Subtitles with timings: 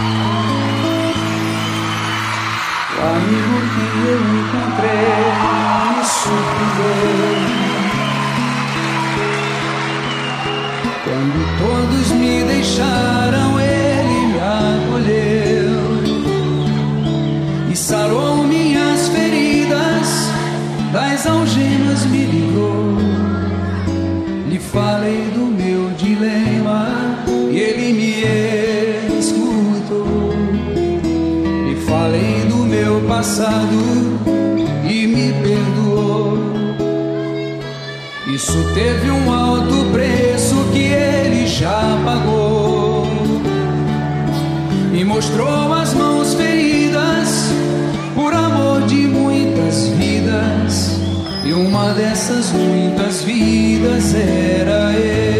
[0.00, 0.39] O
[38.80, 43.06] teve um alto preço que ele já pagou.
[44.90, 47.52] Me mostrou as mãos feridas
[48.14, 50.98] por amor de muitas vidas.
[51.44, 55.39] E uma dessas muitas vidas era eu.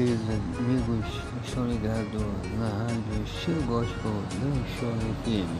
[0.00, 1.06] Amigos,
[1.44, 2.22] estão ligados
[2.56, 4.92] na rádio Estilo Gospel da Show
[5.24, 5.50] FM.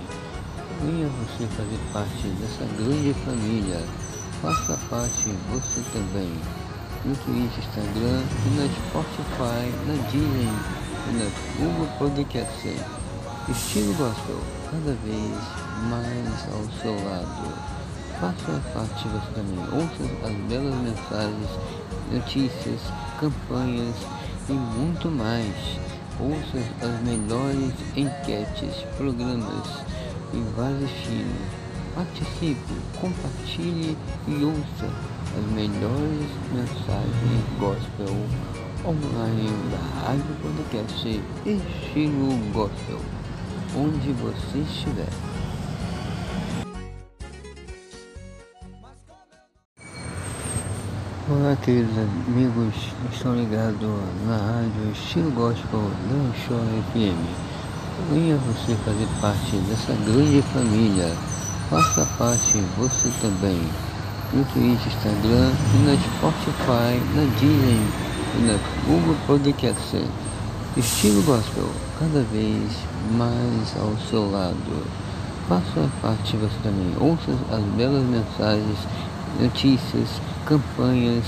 [0.81, 3.83] Venha você fazer parte dessa grande família.
[4.41, 6.31] Faça parte você também.
[7.05, 10.53] No Twitch, Instagram e na Spotify, na Disney
[11.09, 12.77] e na Google Podcast.
[13.49, 14.39] Estilo Gospel,
[14.71, 15.33] cada vez
[15.91, 17.55] mais ao seu lado.
[18.21, 19.59] faça parte você também.
[19.73, 21.51] Ouça as belas mensagens,
[22.13, 22.81] notícias,
[23.19, 23.97] campanhas
[24.49, 25.79] e muito mais.
[26.21, 29.85] Ouça as melhores enquetes, programas
[30.33, 31.59] e vários filmes.
[31.95, 33.97] Participe, compartilhe
[34.27, 34.87] e ouça
[35.37, 38.15] as melhores mensagens gospel
[38.87, 43.01] online da Rádio Podcast Estilo Gospel,
[43.77, 45.28] onde você estiver.
[51.31, 52.75] Olá, queridos amigos,
[53.13, 53.79] estão ligados
[54.27, 57.21] na rádio Estilo Gospel da Show FM.
[58.11, 61.15] Venha você fazer parte dessa grande família.
[61.69, 63.61] Faça parte você também
[64.33, 65.53] no Twitch, Instagram,
[65.85, 67.87] na Spotify, na Disney
[68.39, 70.03] e na Google Podcast.
[70.79, 72.73] Estilo Gospel, cada vez
[73.19, 74.87] mais ao seu lado.
[75.47, 76.95] Faça parte você também.
[76.99, 78.79] Ouça as belas mensagens,
[79.39, 81.25] notícias, campanhas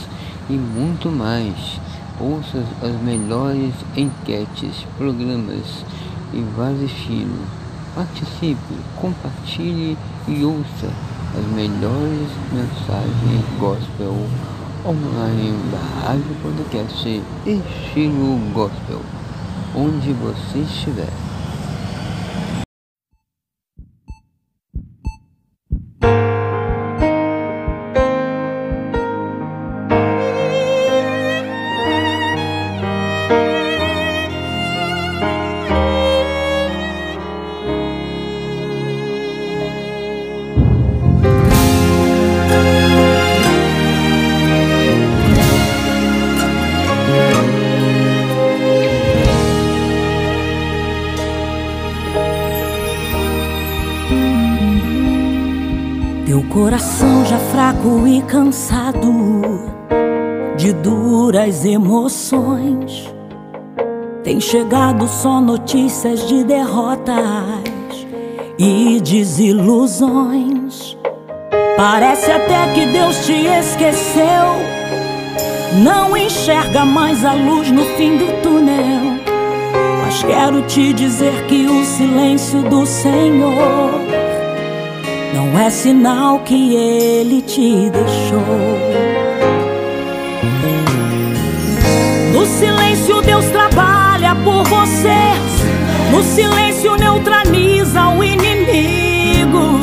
[0.49, 1.81] e muito mais.
[2.19, 5.85] Ouça as melhores enquetes, programas
[6.33, 7.49] e vários estilos.
[7.95, 9.97] Participe, compartilhe
[10.29, 10.91] e ouça
[11.37, 14.27] as melhores mensagens gospel
[14.85, 19.01] online da Rádio Podcast Estilo Gospel,
[19.75, 21.30] onde você estiver.
[57.81, 59.11] Fraco e cansado
[60.57, 63.13] de duras emoções.
[64.23, 67.17] Tem chegado só notícias de derrotas
[68.59, 70.97] e desilusões.
[71.77, 74.61] Parece até que Deus te esqueceu.
[75.83, 79.19] Não enxerga mais a luz no fim do túnel.
[80.03, 84.10] Mas quero te dizer que o silêncio do Senhor
[85.53, 88.79] não é sinal que ele te deixou.
[92.33, 95.35] No silêncio, Deus trabalha por você.
[96.13, 99.81] No silêncio, neutraliza o inimigo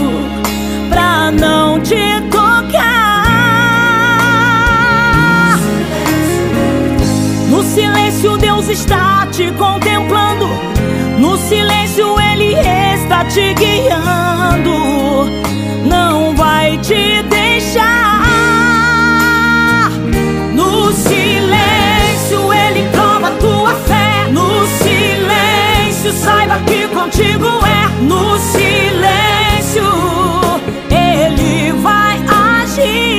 [0.90, 3.18] pra não te tocar.
[7.50, 10.48] No silêncio, Deus está te contemplando.
[11.20, 15.47] No silêncio, Ele está te guiando.
[16.38, 18.22] Vai te deixar.
[20.54, 24.28] No silêncio, Ele prova tua fé.
[24.32, 27.90] No silêncio, saiba que contigo é.
[28.04, 29.84] No silêncio,
[30.92, 32.20] Ele vai
[32.62, 33.17] agir.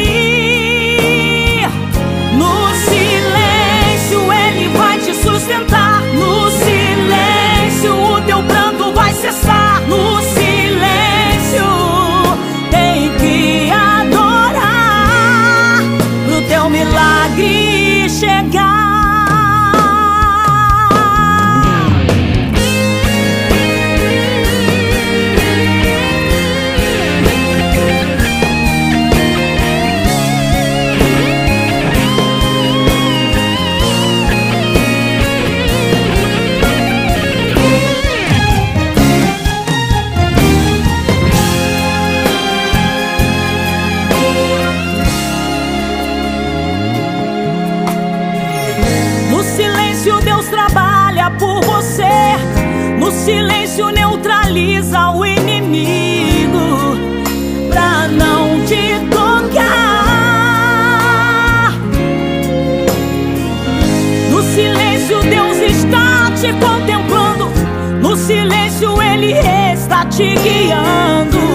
[53.28, 56.96] Silêncio, neutraliza o inimigo
[57.68, 59.68] pra não te tocar.
[64.30, 67.50] No silêncio, Deus está te contemplando.
[68.00, 71.47] No silêncio, Ele está te guiando.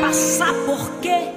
[0.00, 1.32] Passar porque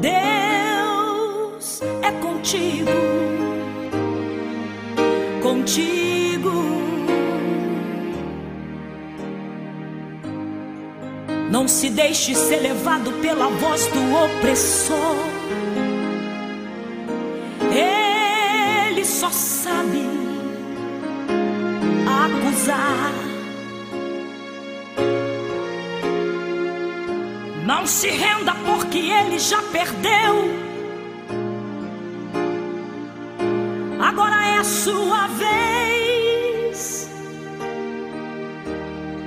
[0.00, 2.90] Deus é contigo,
[5.42, 6.52] contigo.
[11.50, 15.33] Não se deixe ser levado pela voz do opressor.
[27.84, 30.50] Não se renda porque ele já perdeu.
[34.00, 37.10] Agora é a sua vez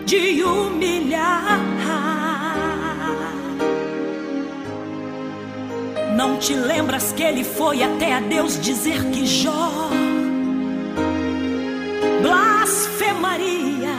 [0.07, 1.59] de humilhar.
[6.15, 9.71] Não te lembras que ele foi até a Deus dizer que Jó
[12.23, 13.93] blasfemaria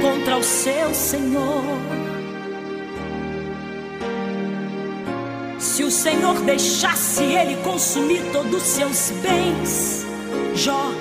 [0.00, 2.03] contra o seu Senhor?
[5.94, 10.04] Senhor deixasse ele consumir todos os seus bens,
[10.54, 10.92] Jó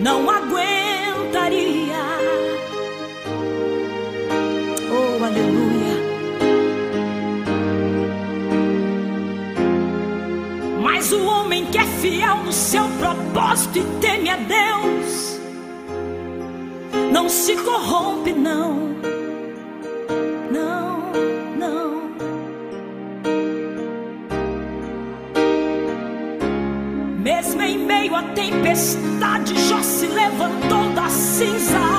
[0.00, 1.94] não aguentaria.
[4.90, 6.00] Oh, aleluia.
[10.82, 15.38] Mas o homem que é fiel no seu propósito e teme a Deus,
[17.12, 18.32] não se corrompe.
[18.32, 18.96] Não,
[28.34, 31.89] tempestade, Jó se levantou das cinzas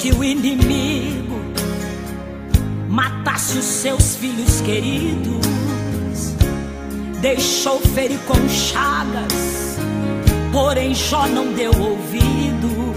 [0.00, 1.38] que o inimigo
[2.88, 5.46] matasse os seus filhos queridos.
[7.20, 9.76] Deixou ferir com chagas,
[10.50, 12.94] porém Jó não deu ouvido.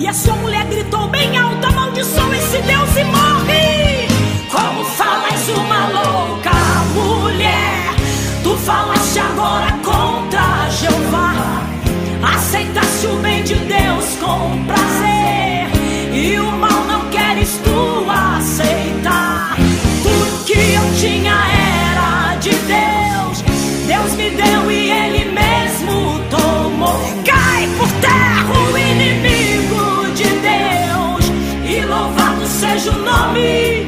[0.00, 4.08] E a sua mulher gritou bem alto: amaldiçoa esse Deus e morre.
[4.50, 6.50] Como falas uma louca
[6.92, 7.94] mulher?
[8.42, 11.34] Tu falaste agora contra Jeová.
[12.34, 15.59] Aceitaste o bem de Deus com prazer.
[21.00, 23.42] tinha era de Deus.
[23.86, 27.00] Deus me deu e ele mesmo tomou.
[27.24, 31.24] Cai por terra o inimigo de Deus.
[31.64, 33.79] E louvado seja o nome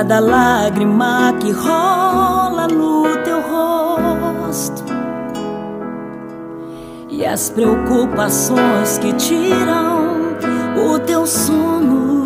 [0.00, 4.82] cada lágrima que rola no teu rosto.
[7.10, 10.38] E as preocupações que tiram
[10.74, 12.22] o teu sono.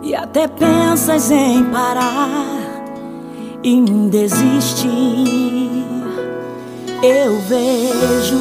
[0.00, 2.84] E até pensas em parar
[3.64, 5.84] em desistir.
[7.02, 8.36] Eu vejo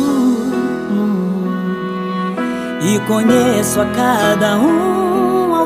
[0.91, 2.35] hum,
[2.79, 5.06] e conheço a cada um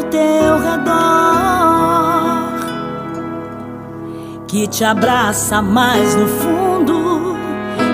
[0.03, 1.31] teu redor
[4.51, 7.37] que te abraça mais no fundo,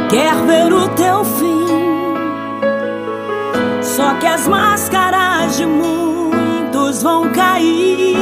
[0.10, 1.68] quer ver o teu fim.
[3.84, 8.18] Só que as máscaras de muitos vão cair.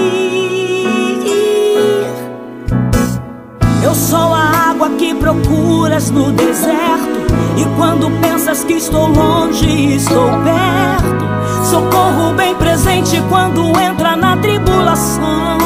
[3.81, 7.25] Eu sou a água que procuras no deserto.
[7.55, 11.44] E quando pensas que estou longe, estou perto.
[11.65, 15.57] Socorro bem presente quando entra na tribulação.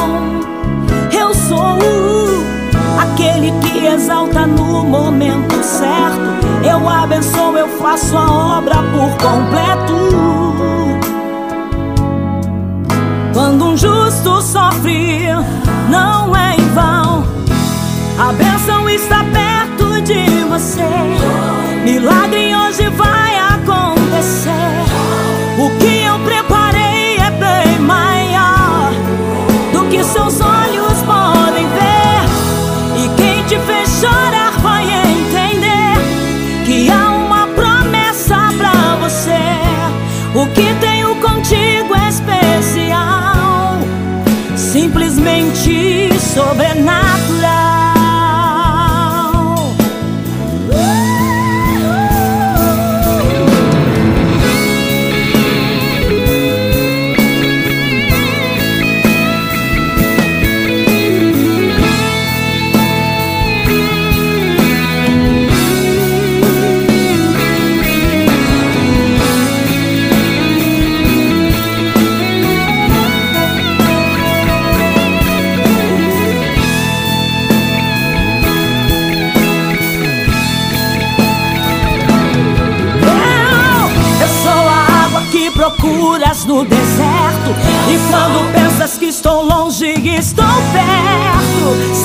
[1.12, 1.78] Eu sou
[2.98, 6.66] aquele que exalta no momento certo.
[6.66, 10.10] Eu abençoo, eu faço a obra por completo.
[13.34, 15.26] Quando um justo sofre,
[15.90, 17.24] não é em vão.
[18.18, 20.88] A bênção está perto de você.
[21.84, 23.19] Milagre hoje vai
[45.20, 47.69] simplesmente sobrenatural.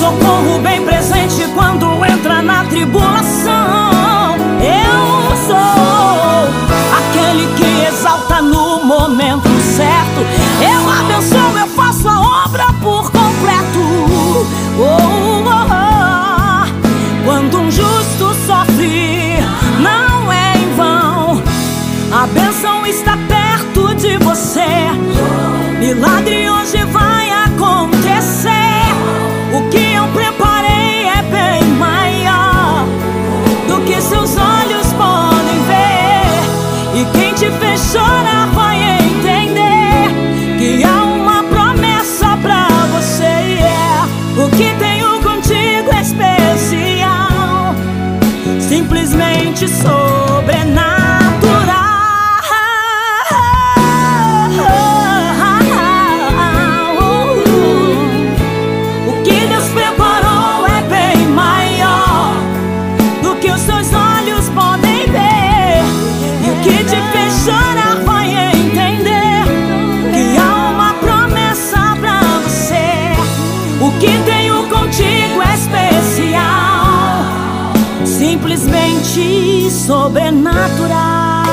[0.06, 0.75] Socorro bem
[79.86, 81.46] sobrenatural.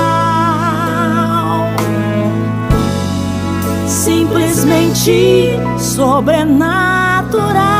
[3.87, 7.72] Simplesmente sobrenatural.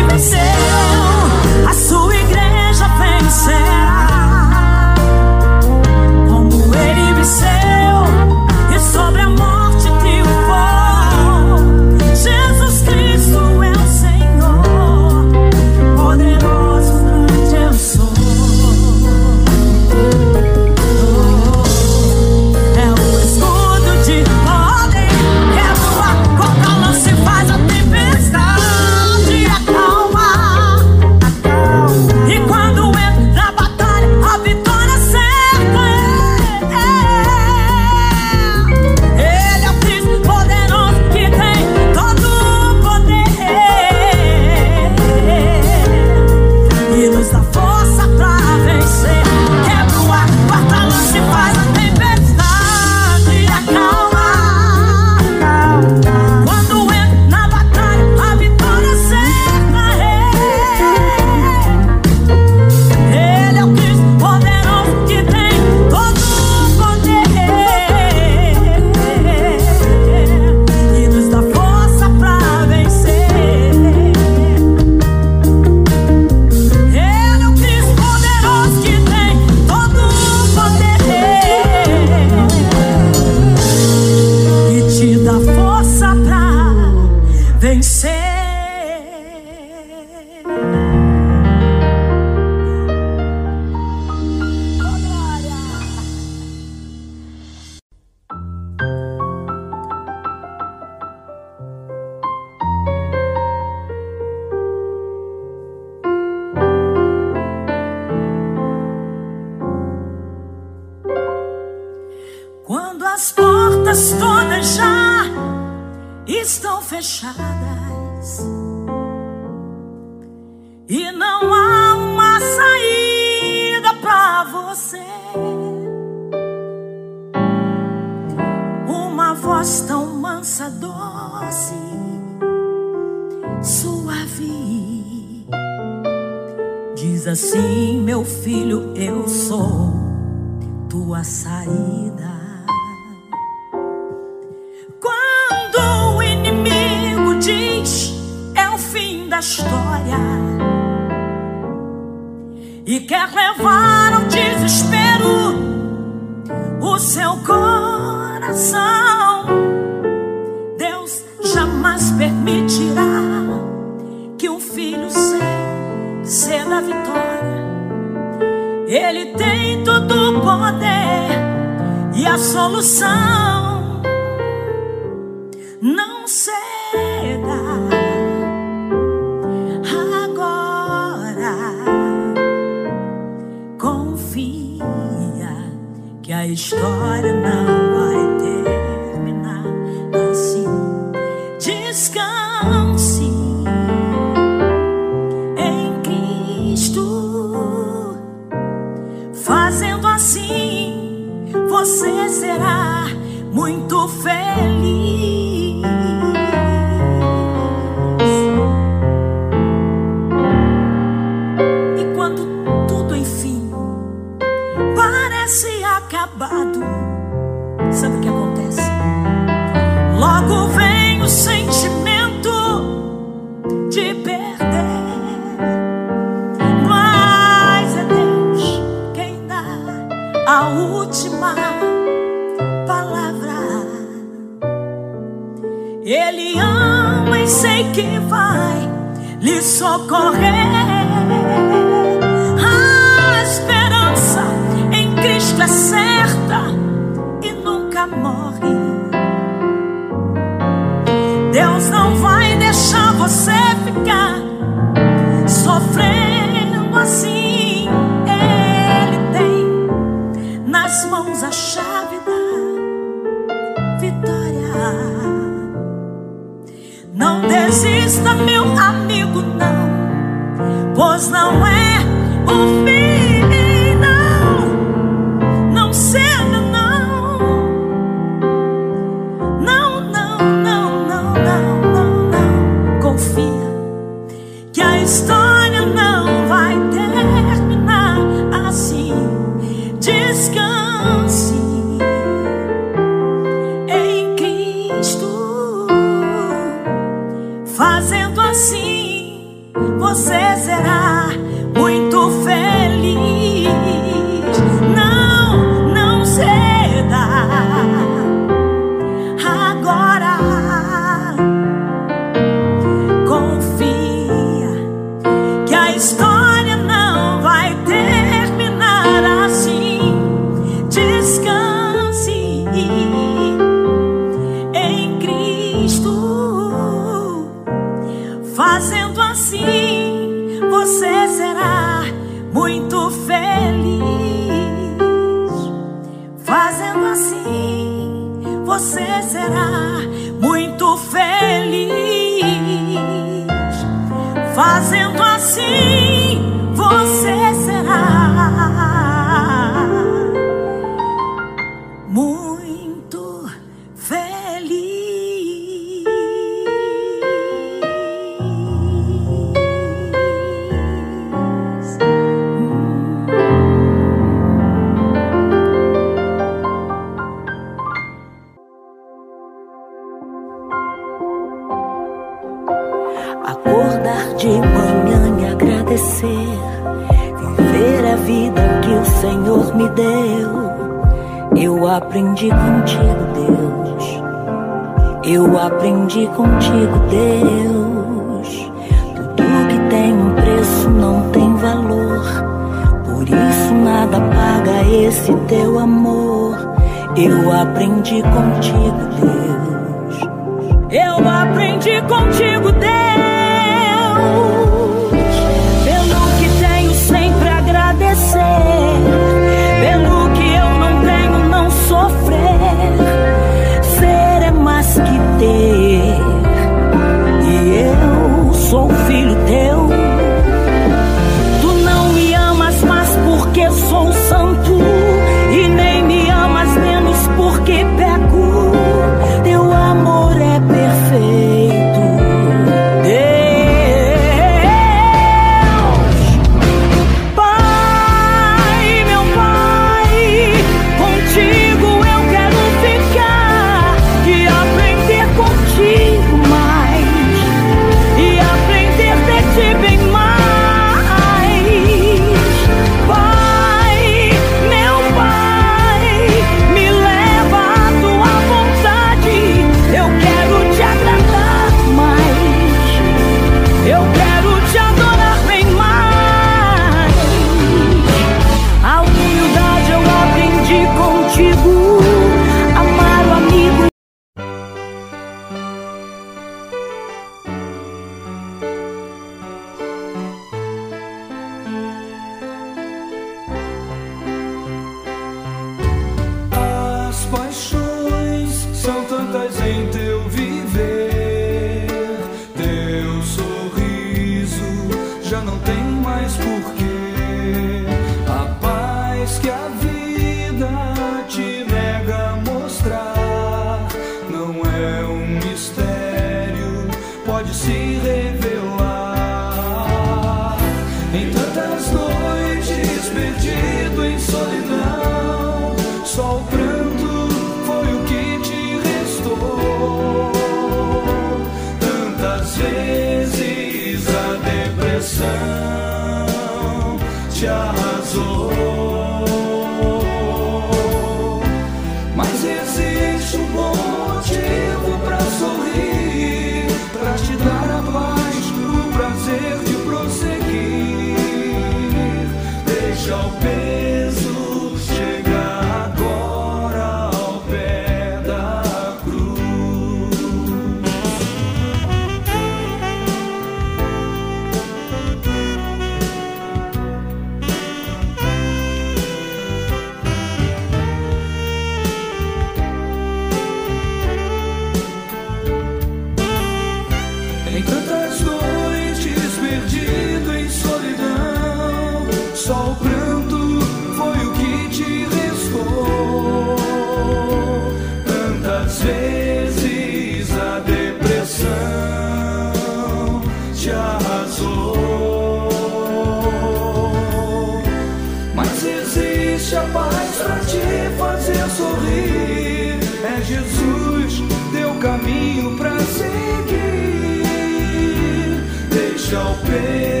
[599.11, 600.00] Tenho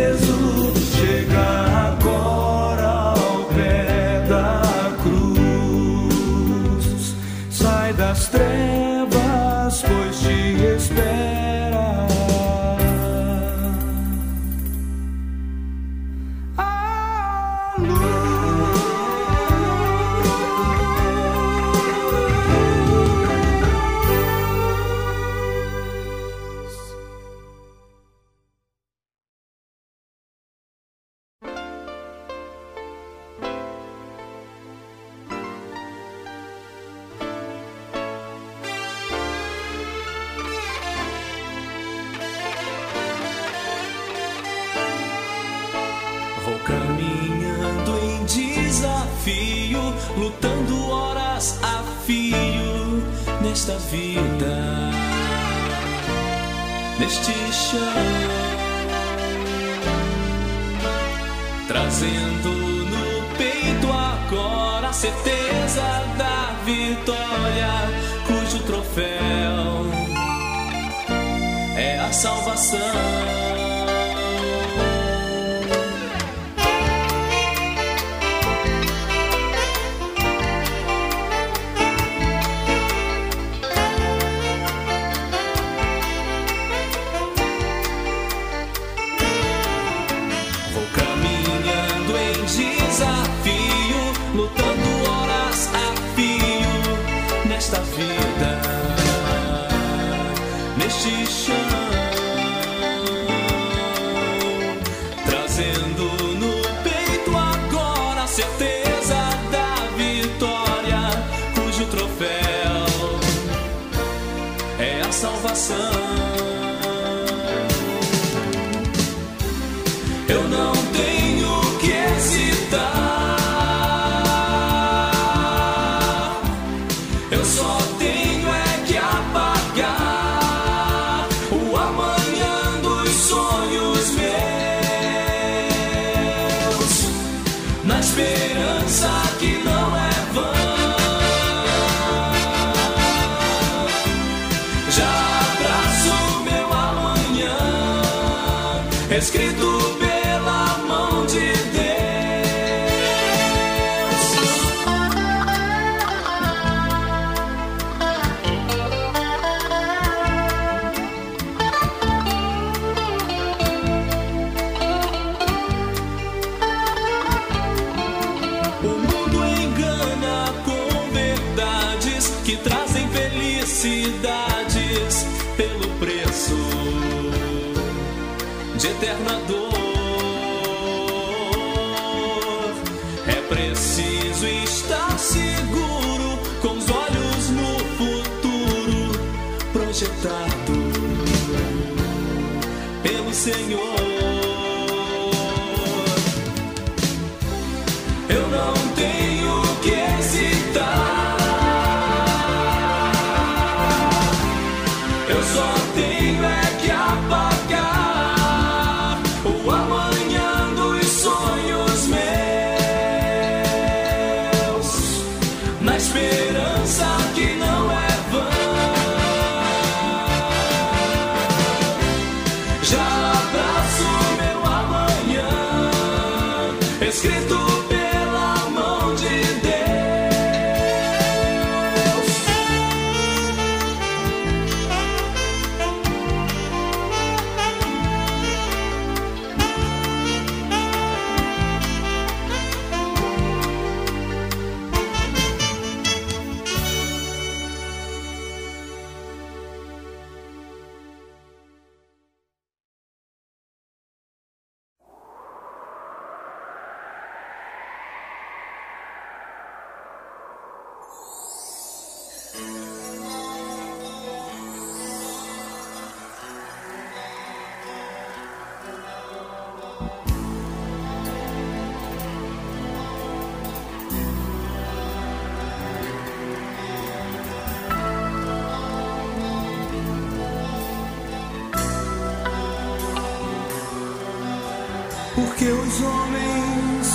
[285.61, 287.07] que os homens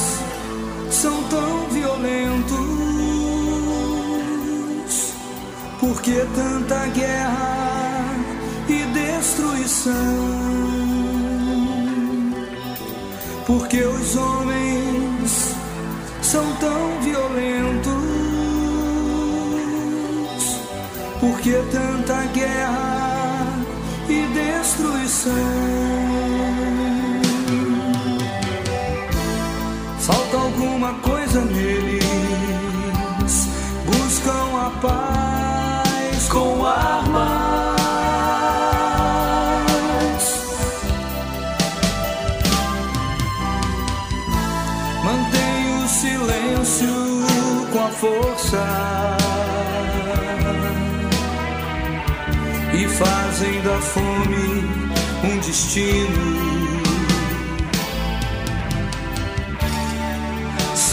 [0.91, 2.57] são tão violentos?
[5.81, 8.15] Por que tanta guerra
[8.69, 9.93] e destruição?
[13.47, 15.57] Por que os homens
[16.23, 17.93] são tão violentos?
[21.19, 23.49] Por que tanta guerra
[24.09, 26.36] e destruição?
[30.07, 31.99] Falta alguma coisa neles.
[33.85, 37.27] Buscam a paz com armas.
[45.03, 47.27] Mantém o silêncio
[47.73, 48.65] com a força.
[52.73, 54.65] E fazem da fome
[55.25, 56.86] um destino.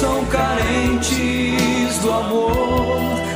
[0.04, 3.33] São carentes do amor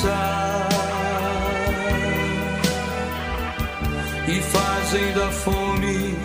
[0.00, 0.68] força.
[4.28, 6.16] E fazem da fome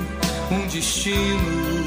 [0.51, 1.86] um destino.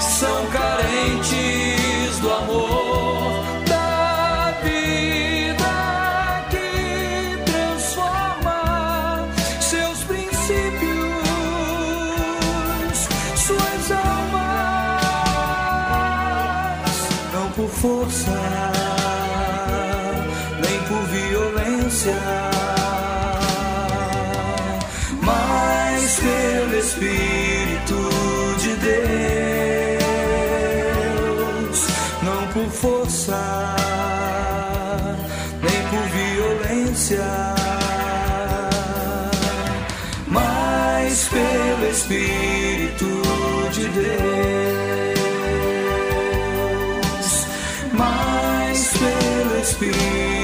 [0.00, 2.83] são carentes do amor
[26.84, 27.96] Espírito
[28.58, 28.98] de Deus.
[32.52, 33.40] por força,
[35.62, 37.24] nem por violência,
[40.26, 43.22] mas pelo Espírito
[43.72, 44.26] de Deus,
[47.92, 50.43] mais pelo Espírito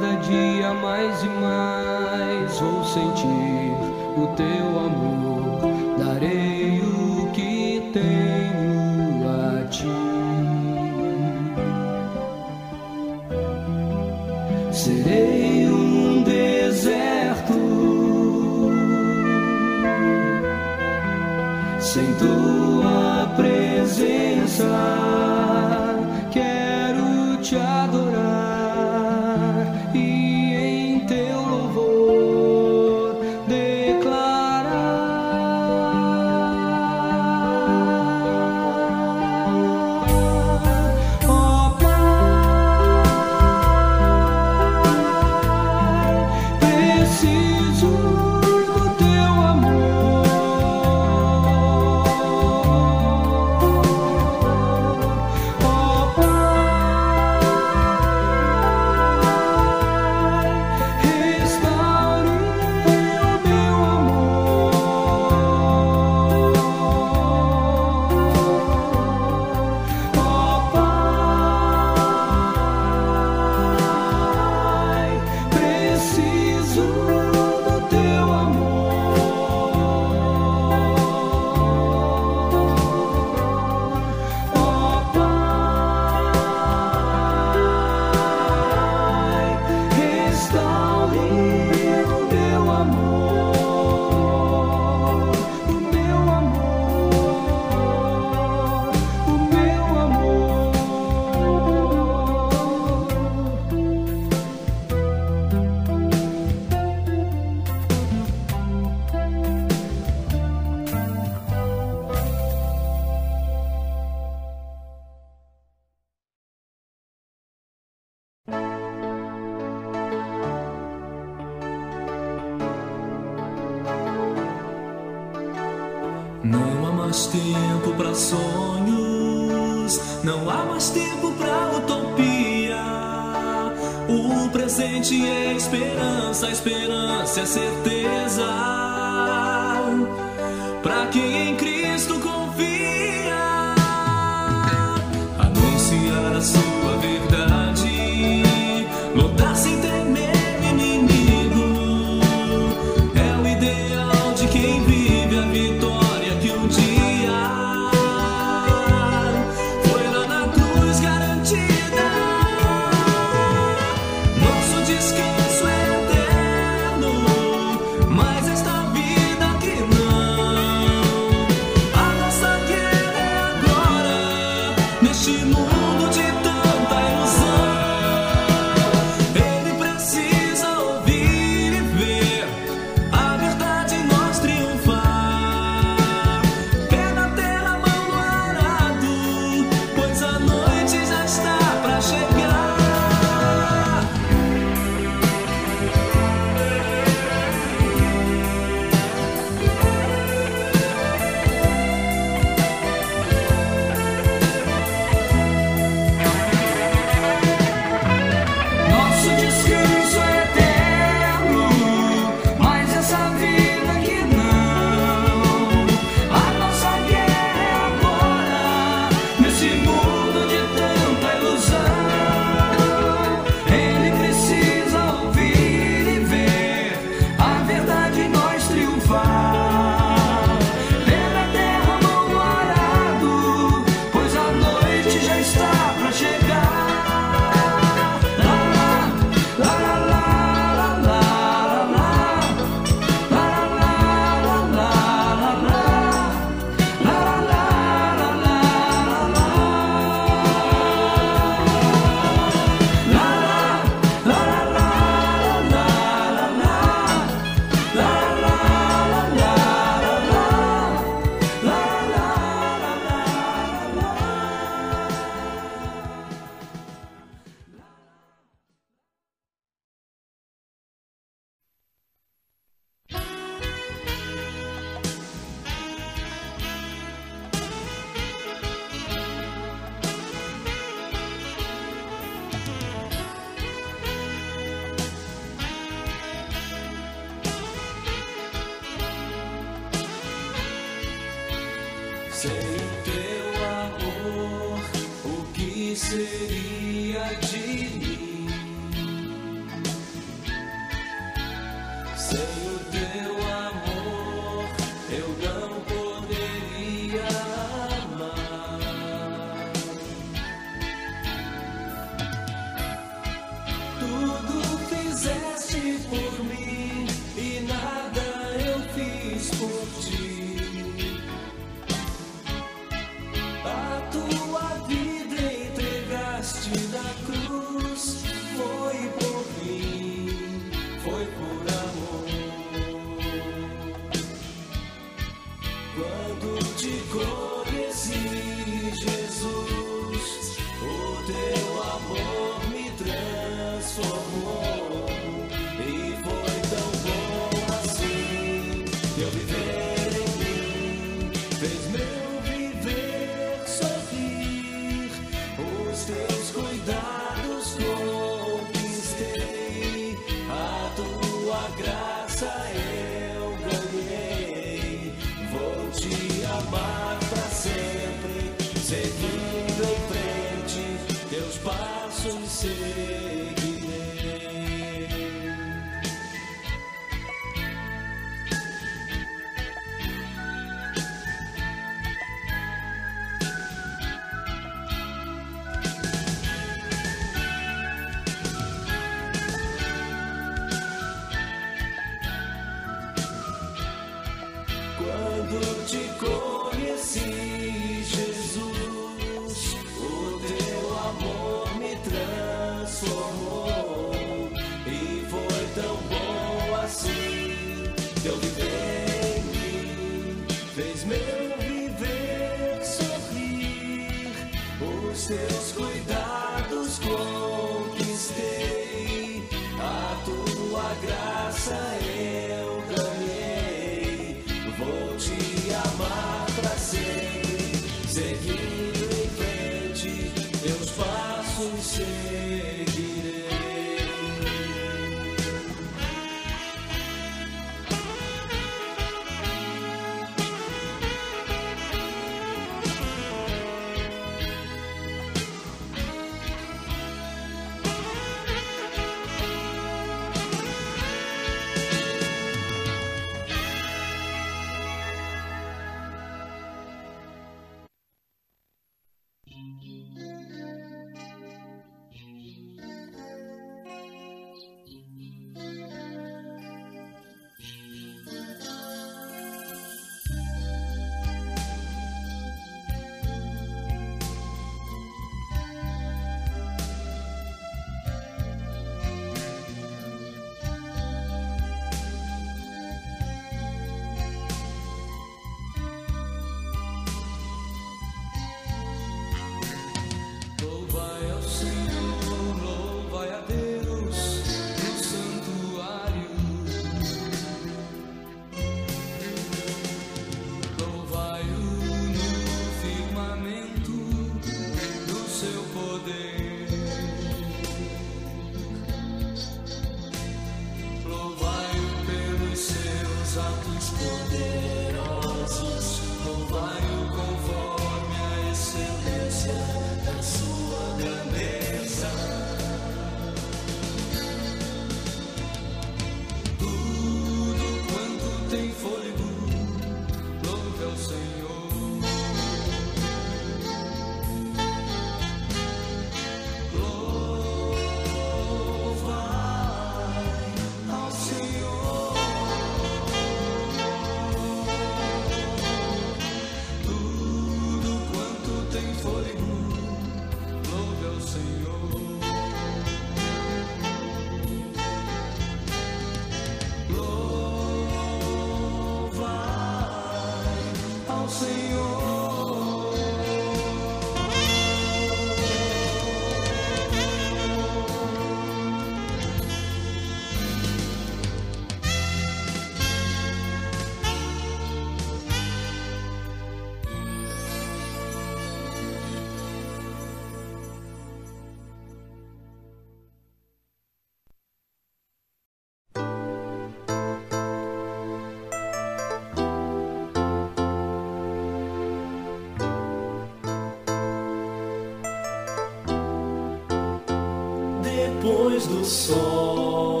[598.70, 600.00] do sol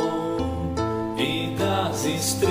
[1.18, 2.49] e das estrelas.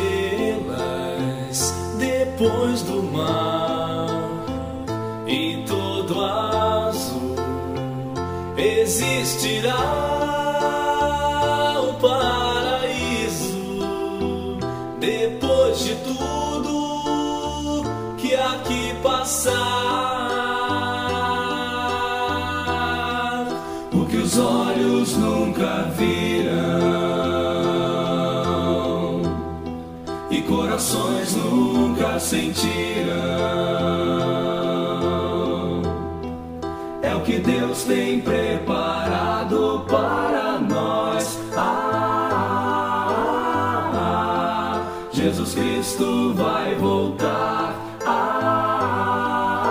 [45.29, 47.75] Jesus Cristo vai voltar.
[48.03, 49.61] Ah, ah,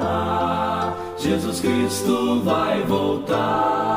[0.00, 1.18] ah, ah.
[1.18, 3.95] Jesus Cristo vai voltar.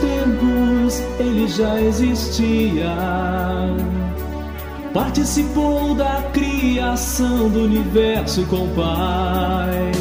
[0.00, 2.94] Tempos, ele já existia.
[4.92, 9.92] Participou da criação do universo com o Pai,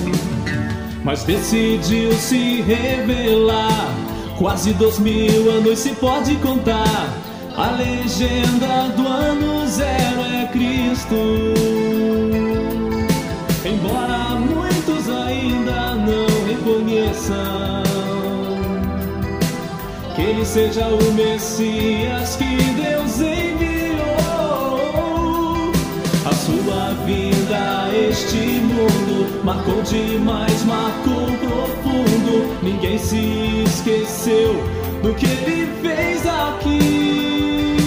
[1.03, 3.93] mas decidiu se revelar.
[4.37, 7.13] Quase dois mil anos se pode contar.
[7.55, 11.15] A legenda do ano zero é Cristo.
[13.65, 17.98] Embora muitos ainda não reconheçam
[20.29, 24.79] ele seja o Messias que Deus enviou.
[26.23, 32.55] A sua vinda a este mundo marcou demais, marcou profundo.
[32.61, 34.53] Ninguém se esqueceu
[35.01, 37.77] do que ele fez aqui.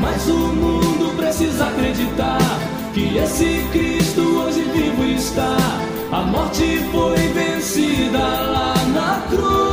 [0.00, 2.38] Mas o mundo precisa acreditar
[2.94, 5.56] que esse Cristo hoje vivo está.
[6.12, 9.69] A morte foi vencida lá na cruz.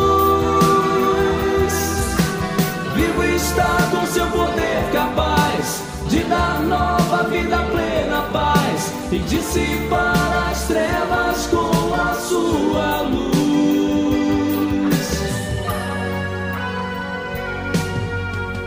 [9.12, 13.38] E dissipar as trevas com a sua luz.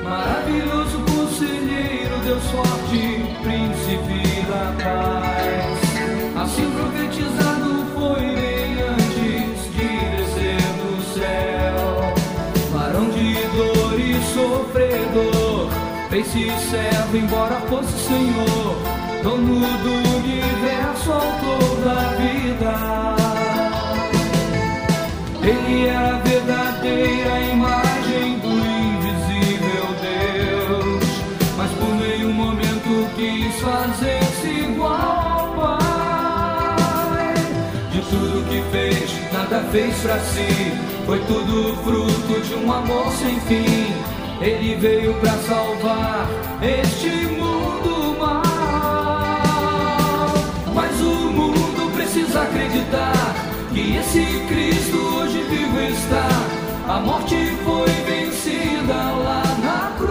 [0.02, 5.80] Maravilhoso conselheiro, Deus forte, príncipe da paz.
[6.42, 12.14] Assim profetizado foi bem antes de descer do céu.
[12.72, 15.68] Varão de dor e sofredor,
[16.08, 18.89] fez-se servo, embora fosse Senhor,
[19.22, 22.74] dono do universo, autor da vida.
[25.42, 31.04] Ele era a verdadeira imagem do invisível Deus,
[31.56, 37.34] mas por nenhum momento quis fazer-se igual ao Pai.
[37.92, 40.72] De tudo que fez, nada fez pra si,
[41.06, 43.92] foi tudo fruto de um amor sem fim.
[44.40, 46.26] Ele veio pra salvar
[46.62, 47.39] este mundo
[52.30, 53.34] precisa acreditar
[53.72, 56.28] que esse Cristo hoje vivo está.
[56.88, 60.10] A morte foi vencida lá na cruz.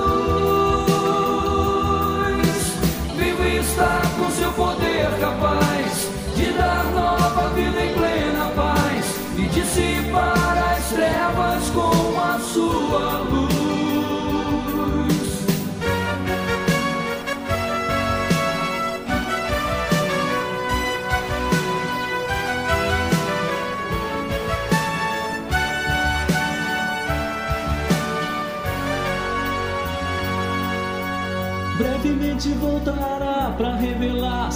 [3.15, 10.57] Vivo está com seu poder capaz de dar nova vida em plena paz e dissipar
[10.73, 13.28] as trevas com a sua luz.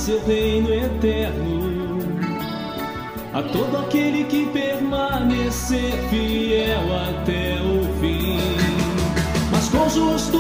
[0.04, 2.00] Seu reino eterno
[3.34, 8.38] a todo aquele que permanecer fiel até o fim.
[9.50, 10.40] Mas com justo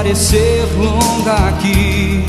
[0.00, 2.24] parecer longa aqui,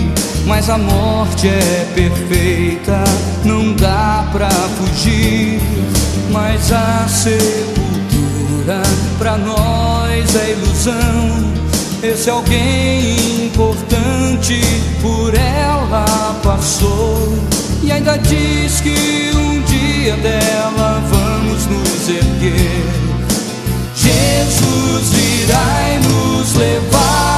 [0.45, 3.01] mas a morte é perfeita,
[3.45, 5.61] não dá pra fugir.
[6.31, 8.81] Mas a sepultura
[9.17, 11.53] pra nós é ilusão.
[12.03, 14.59] Esse alguém importante
[15.01, 17.33] por ela passou
[17.81, 22.83] e ainda diz que um dia dela vamos nos erguer.
[23.95, 27.30] Jesus virá e nos levar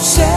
[0.00, 0.27] céu.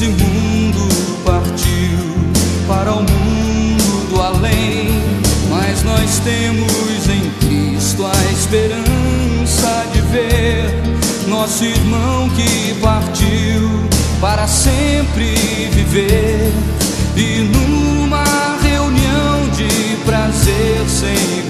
[0.00, 0.88] esse mundo
[1.26, 1.98] partiu
[2.66, 4.88] para o mundo do além,
[5.50, 10.72] mas nós temos em Cristo a esperança de ver
[11.28, 13.68] nosso irmão que partiu
[14.22, 15.34] para sempre
[15.70, 16.50] viver.
[17.14, 18.24] E numa
[18.62, 21.49] reunião de prazer sem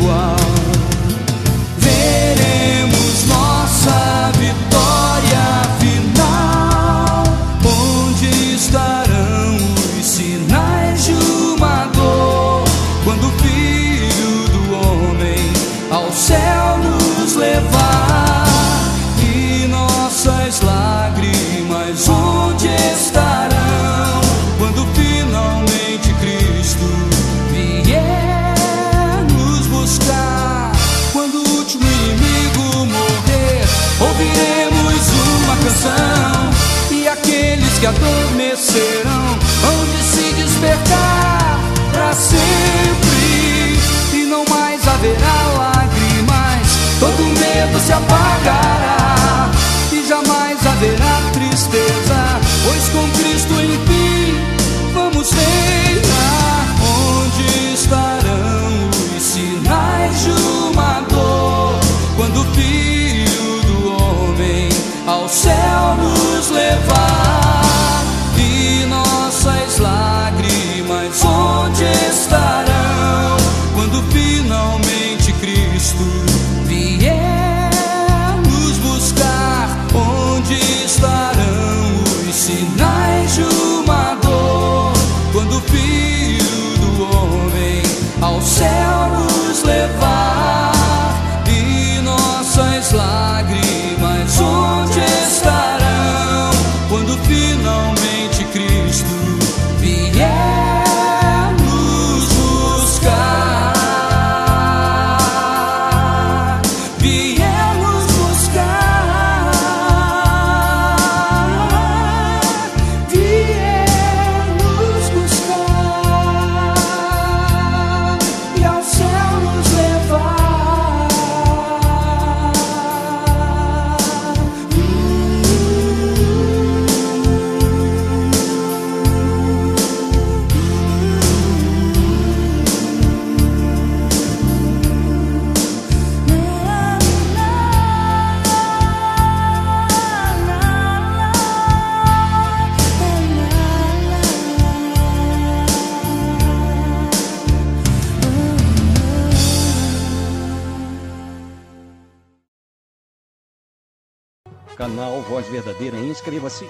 [69.41, 70.20] vocês lá.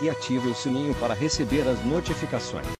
[0.01, 2.80] e ative o sininho para receber as notificações.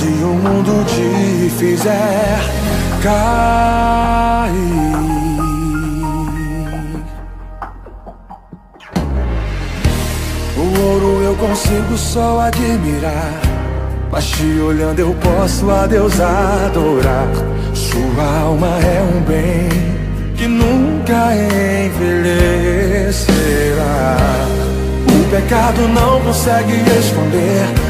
[0.00, 2.40] Se o mundo te fizer
[3.02, 4.50] cair.
[10.56, 13.42] O ouro eu consigo só admirar.
[14.10, 17.28] Mas te olhando eu posso a Deus adorar.
[17.74, 19.68] Sua alma é um bem
[20.34, 21.34] que nunca
[21.84, 22.56] envelhecerá.
[25.10, 27.89] O pecado não consegue esconder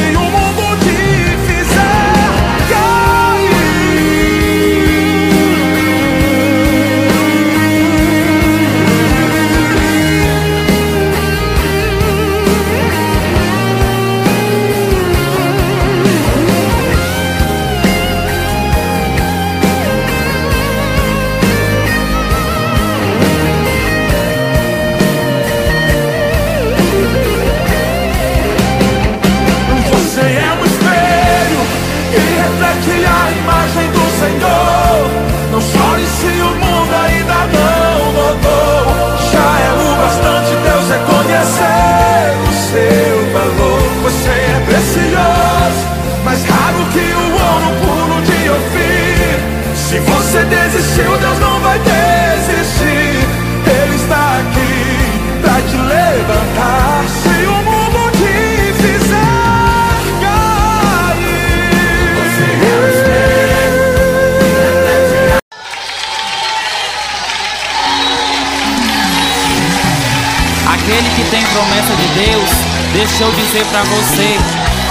[71.51, 72.49] Promessa de Deus,
[72.93, 74.37] deixa eu dizer pra você.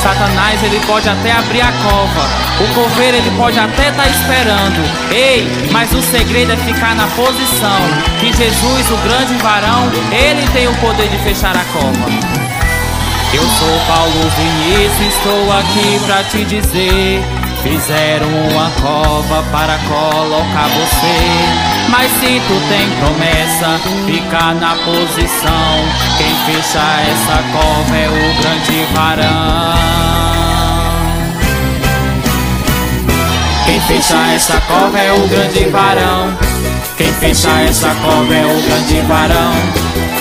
[0.02, 2.28] Satanás ele pode até abrir a cova,
[2.60, 4.82] o coveiro ele pode até estar esperando.
[5.10, 7.80] Ei, mas o segredo é ficar na posição
[8.18, 12.40] que Jesus, o grande varão, ele tem o poder de fechar a cova.
[13.32, 17.22] Eu sou Paulo Vinícius, estou aqui pra te dizer.
[17.62, 21.69] Fizeram uma cova para colocar você.
[21.90, 25.84] Mas se tu tem promessa, fica na posição.
[26.16, 29.74] Quem fecha essa cova é o grande varão.
[33.66, 36.38] Quem fecha essa cova é o grande varão.
[36.96, 39.52] Quem fecha essa cova é o grande varão.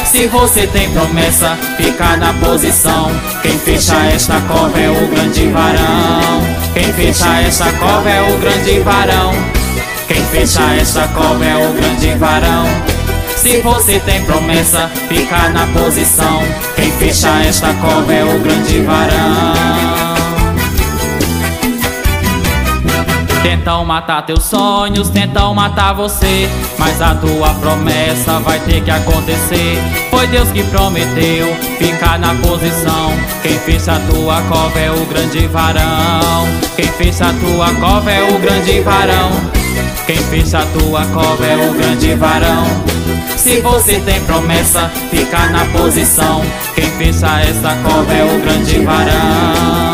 [0.06, 3.12] Se você tem promessa, fica na posição.
[3.44, 6.42] Quem fecha esta cova é o grande varão.
[6.74, 9.59] Quem fecha essa cova é o grande varão.
[10.10, 12.66] Quem fecha essa cova é o grande varão.
[13.38, 16.42] Se você tem promessa, fica na posição.
[16.76, 19.54] Quem fecha esta cova é o grande varão.
[23.44, 26.50] Tentam matar teus sonhos, tentam matar você.
[26.80, 29.78] Mas a tua promessa vai ter que acontecer.
[30.10, 33.14] Foi Deus que prometeu ficar na posição.
[33.44, 36.48] Quem fez a tua cova é o grande varão.
[36.76, 39.69] Quem fez a tua cova é o grande varão.
[40.06, 42.66] Quem fez a tua cova é o grande varão.
[43.38, 46.42] Se você tem promessa, fica na posição.
[46.76, 49.89] Quem fez essa cova é o grande varão.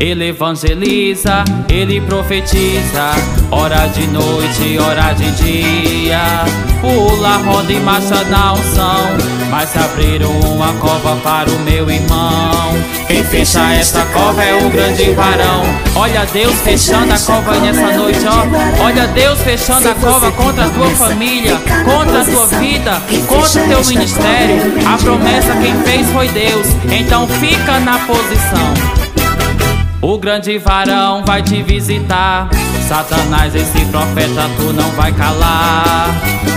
[0.00, 3.10] Ele evangeliza, ele profetiza,
[3.50, 6.22] hora de noite, hora de dia.
[6.80, 9.04] Pula, roda e marcha na unção,
[9.50, 12.72] mas abriram uma cova para o meu irmão.
[13.06, 15.64] Quem fecha essa cova é o grande varão.
[15.94, 18.82] Olha Deus fechando a cova nessa noite, ó.
[18.82, 23.68] Olha Deus fechando a cova contra a tua família, contra a tua vida, contra o
[23.68, 24.56] teu ministério.
[24.86, 29.09] A promessa quem fez foi Deus, então fica na posição.
[30.02, 32.48] O grande varão vai te visitar.
[32.88, 36.08] Satanás, esse profeta, tu não vai calar.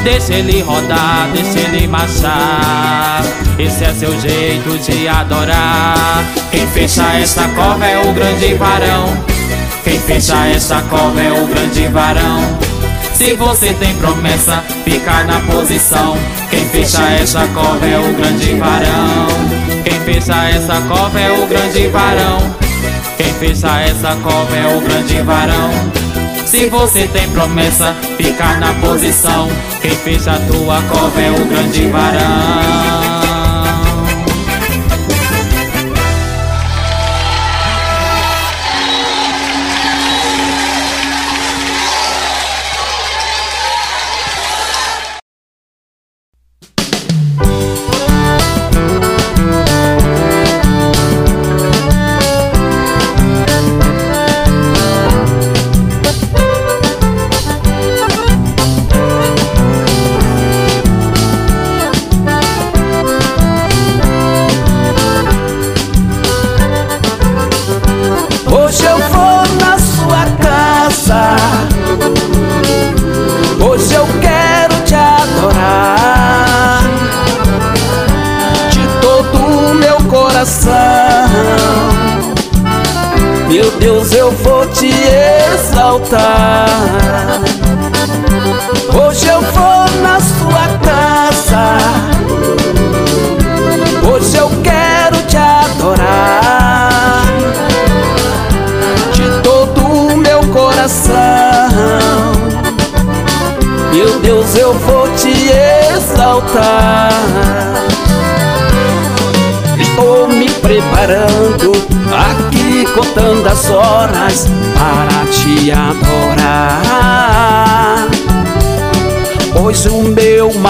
[0.01, 3.21] Deixa ele rodar, deixa ele marchar.
[3.59, 6.23] Esse é seu jeito de adorar.
[6.51, 9.07] Quem fecha essa cova é o grande varão.
[9.83, 12.39] Quem fecha essa cova é o grande varão.
[13.13, 16.17] Se você tem promessa, fica na posição.
[16.49, 19.27] Quem fecha essa cova é o grande varão.
[19.83, 22.62] Quem fecha essa cova é o grande varão.
[23.17, 25.71] Quem fecha essa cova é o grande varão.
[26.45, 29.47] Se você tem promessa, fica na posição.
[29.81, 33.02] Quem fecha a tua cova é o grande varão.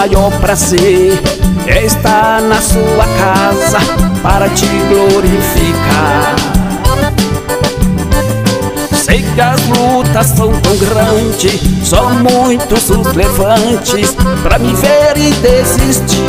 [0.04, 1.18] Maior prazer
[1.66, 3.78] é estar na sua casa
[4.22, 6.36] para te glorificar.
[8.92, 11.58] Sei que as lutas são tão grandes,
[11.88, 16.20] são muitos os levantes pra me ver e desistir.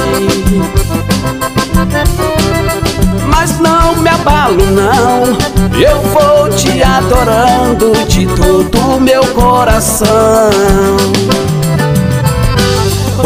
[3.28, 10.08] Mas não me abalo não, eu vou te adorando de todo o meu coração.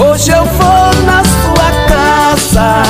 [0.02, 2.84] Hoje eu vou na sua casa.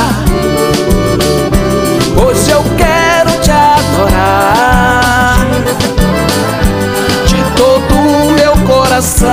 [2.23, 5.39] Hoje eu quero te adorar
[7.25, 9.27] de todo o meu coração.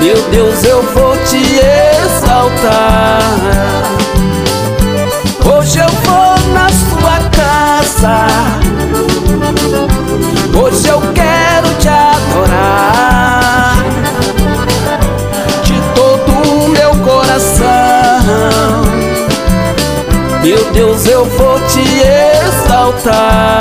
[0.00, 1.60] Meu Deus, eu vou te
[2.06, 3.20] exaltar.
[5.44, 8.26] Hoje eu vou na sua casa.
[10.58, 11.53] Hoje eu quero
[20.74, 21.80] Deus, eu vou te
[22.42, 23.60] exaltar.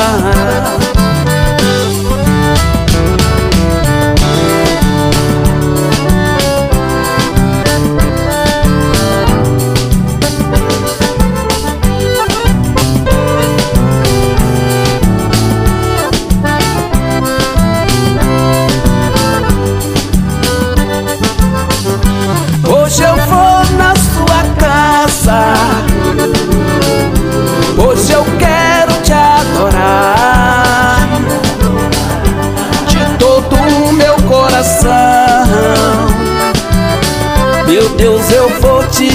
[38.03, 39.07] Deus eu vou te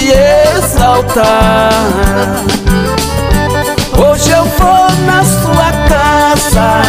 [0.57, 1.69] exaltar.
[3.95, 6.81] Hoje eu vou na sua casa.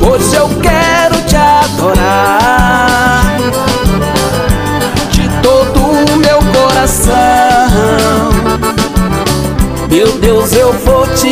[0.00, 3.36] Hoje eu quero te adorar.
[5.10, 7.12] De todo o meu coração.
[9.90, 11.28] Meu Deus eu vou te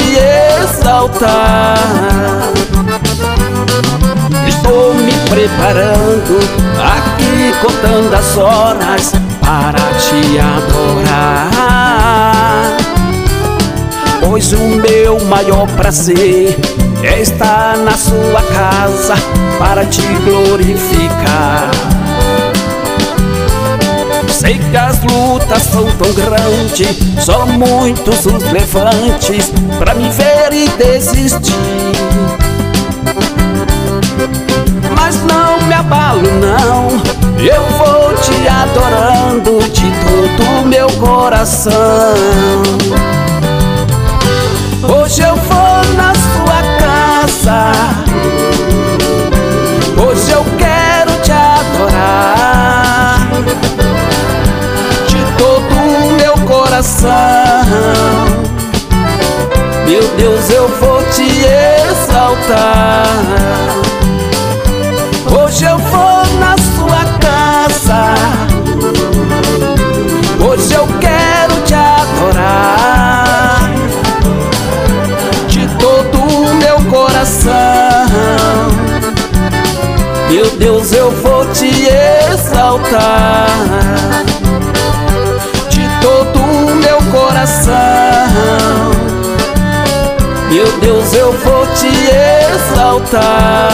[0.60, 1.78] exaltar.
[4.46, 6.38] Estou me preparando
[6.78, 11.48] aqui contando as horas para te adorar.
[14.20, 16.54] Pois o meu maior prazer
[17.02, 19.14] é estar na sua casa
[19.58, 21.70] para te glorificar.
[24.28, 30.68] Sei que as lutas são tão grandes, são muitos os levantes para me ver e
[30.68, 32.31] desistir.
[36.12, 36.88] Abalo não,
[37.38, 41.72] eu vou te adorando de todo o meu coração.
[44.82, 47.72] Hoje eu vou na sua casa,
[49.96, 53.28] hoje eu quero te adorar
[55.06, 57.10] de todo o meu coração.
[59.86, 61.24] Meu Deus, eu vou te
[61.90, 63.06] exaltar.
[80.42, 81.68] Meu Deus, eu vou te
[82.32, 83.46] exaltar
[85.68, 87.72] de todo o meu coração.
[90.50, 91.86] Meu Deus, eu vou te
[92.56, 93.70] exaltar.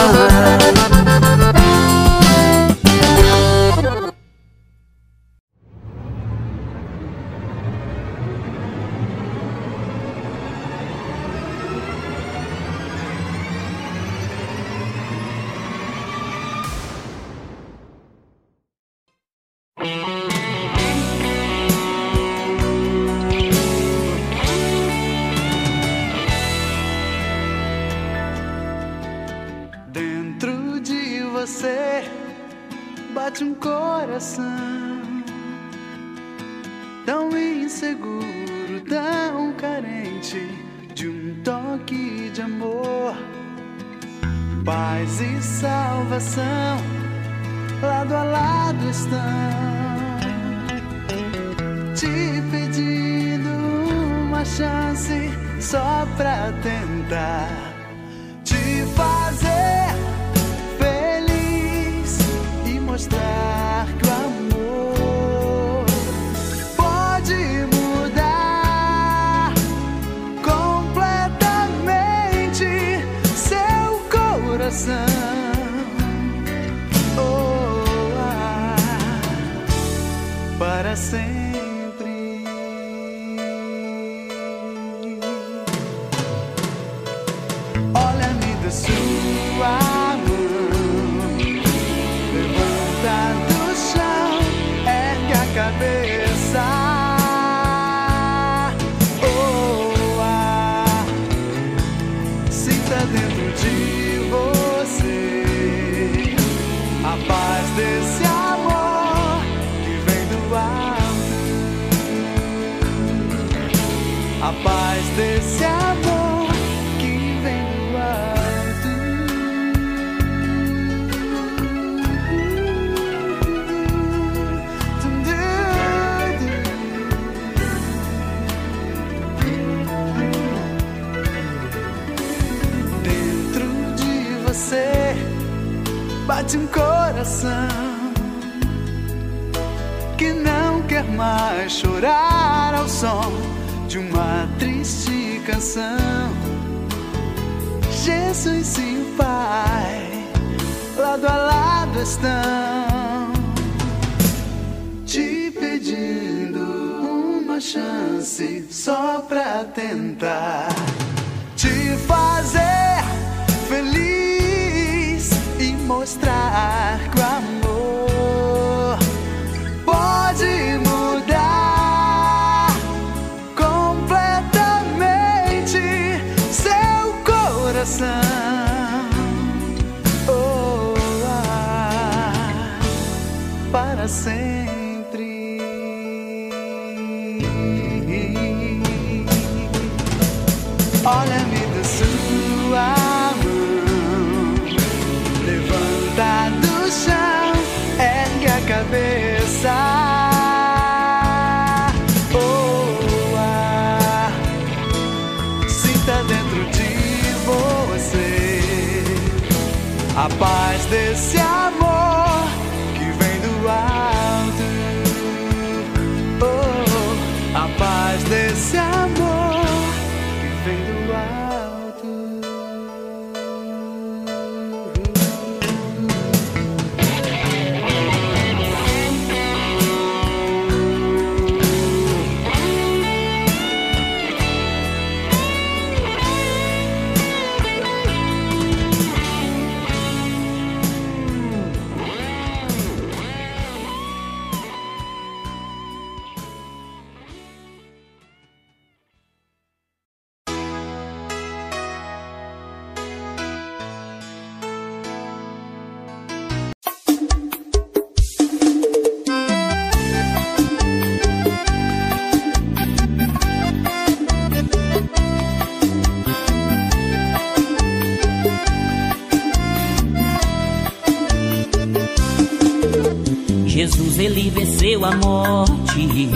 [274.99, 276.29] Venceu a morte.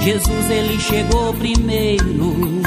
[0.00, 2.62] Jesus ele chegou primeiro.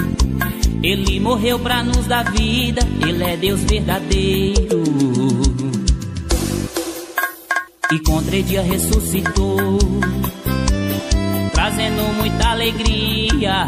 [0.83, 2.81] Ele morreu pra nos dar vida.
[3.01, 4.83] Ele é Deus verdadeiro.
[7.91, 9.77] E com três dias ressuscitou,
[11.53, 13.67] trazendo muita alegria.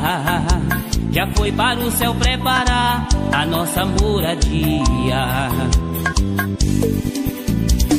[1.12, 5.50] Já foi para o céu preparar a nossa moradia.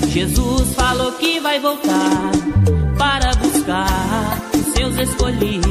[0.08, 2.30] Jesus falou que vai voltar
[3.08, 5.68] para buscar os seus escolhidos.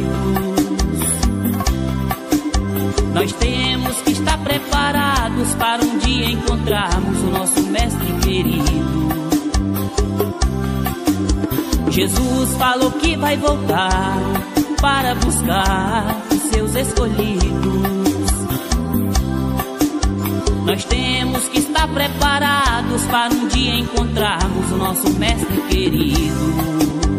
[3.14, 9.08] Nós temos que estar preparados para um dia encontrarmos o nosso Mestre querido.
[11.92, 14.18] Jesus falou que vai voltar
[14.82, 18.32] para buscar os seus escolhidos.
[20.66, 27.17] Nós temos que estar preparados para um dia encontrarmos o nosso Mestre querido.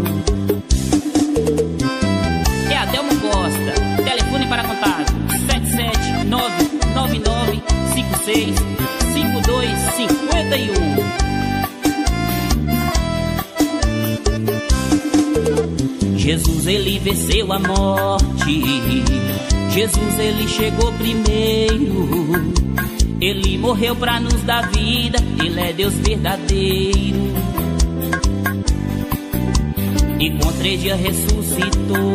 [8.28, 11.08] 77996565251.
[16.16, 18.62] Jesus ele venceu a morte.
[19.70, 22.52] Jesus ele chegou primeiro.
[23.20, 27.18] Ele morreu pra nos dar vida, Ele é Deus verdadeiro.
[30.20, 32.14] E com três dias ressuscitou,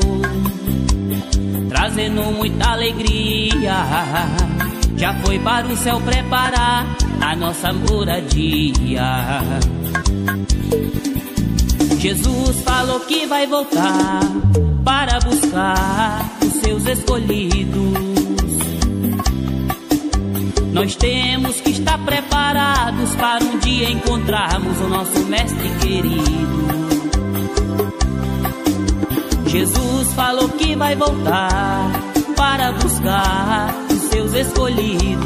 [1.67, 4.52] trazendo muita alegria.
[5.03, 6.85] Já foi para o céu preparar
[7.19, 9.03] a nossa moradia.
[11.99, 14.21] Jesus falou que vai voltar
[14.85, 17.97] para buscar os seus escolhidos.
[20.71, 26.63] Nós temos que estar preparados para um dia encontrarmos o nosso Mestre querido.
[29.47, 31.91] Jesus falou que vai voltar
[32.37, 33.82] para buscar
[34.13, 35.23] seus escolhidos.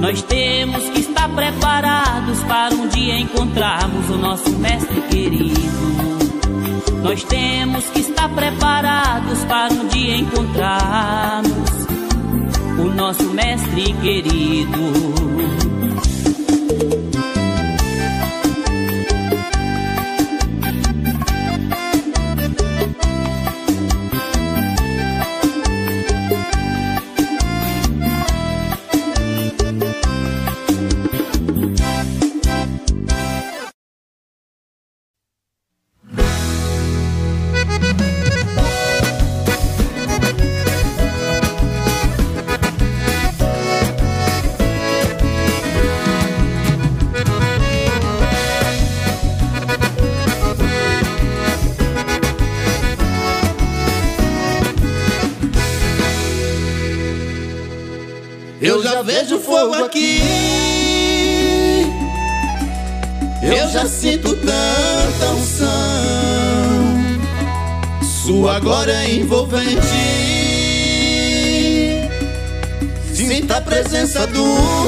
[0.00, 5.64] Nós temos que estar preparados para um dia encontrarmos o nosso Mestre querido.
[7.02, 11.70] Nós temos que estar preparados para um dia encontrarmos
[12.78, 15.73] o nosso mestre querido.
[73.94, 74.44] Presença do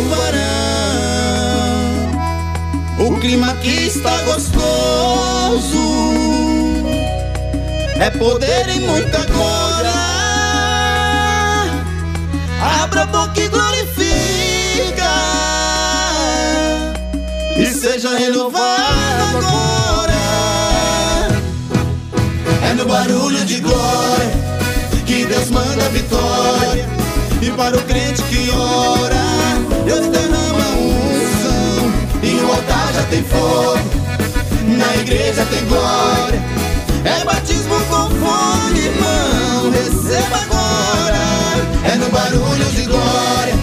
[0.08, 0.36] varão.
[2.98, 5.78] O clima aqui está gostoso.
[8.00, 9.92] É poder e muita glória.
[12.82, 13.94] Abra a boca e glorifica
[17.56, 20.14] E seja renovado agora
[22.62, 24.30] É no barulho de glória
[25.06, 26.95] Que Deus manda vitória
[27.46, 29.22] e para o crente que ora,
[29.84, 31.92] Deus derrama unção.
[32.20, 33.78] E o altar já tem fogo,
[34.76, 36.42] na igreja tem glória.
[37.04, 41.22] É batismo com fome, irmão, receba agora.
[41.84, 43.54] É no barulho de glória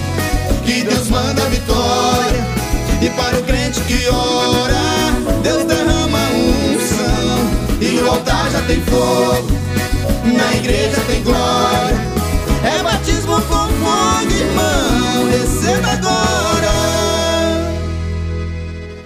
[0.64, 2.48] que Deus manda a vitória.
[3.02, 7.82] E para o crente que ora, Deus derrama unção.
[7.82, 9.52] E o altar já tem fogo,
[10.24, 12.12] na igreja tem glória.
[15.64, 16.73] Receba agora.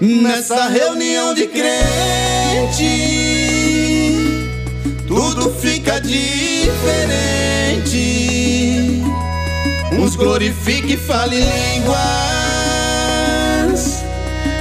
[0.02, 2.84] Nessa reunião de crente,
[5.08, 6.44] tudo fica diferente.
[9.92, 11.98] Uns glorifica e fale línguas,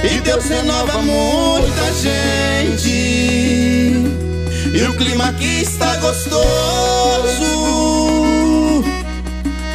[0.03, 2.89] e Deus renova muita gente.
[4.73, 6.45] E o clima aqui está gostoso,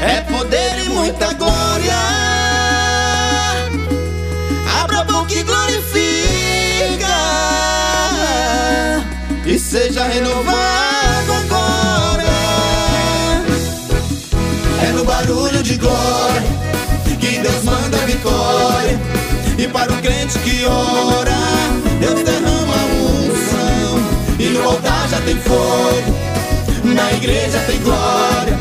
[0.00, 1.61] é poder e muita glória.
[9.72, 12.24] Seja renovado agora.
[14.86, 16.42] É no barulho de glória
[17.18, 19.00] Que Deus manda a vitória.
[19.56, 21.38] E para o crente que ora
[22.00, 23.98] Deus derrama unção.
[24.38, 26.18] E no altar já tem fogo
[26.84, 28.58] Na igreja tem glória.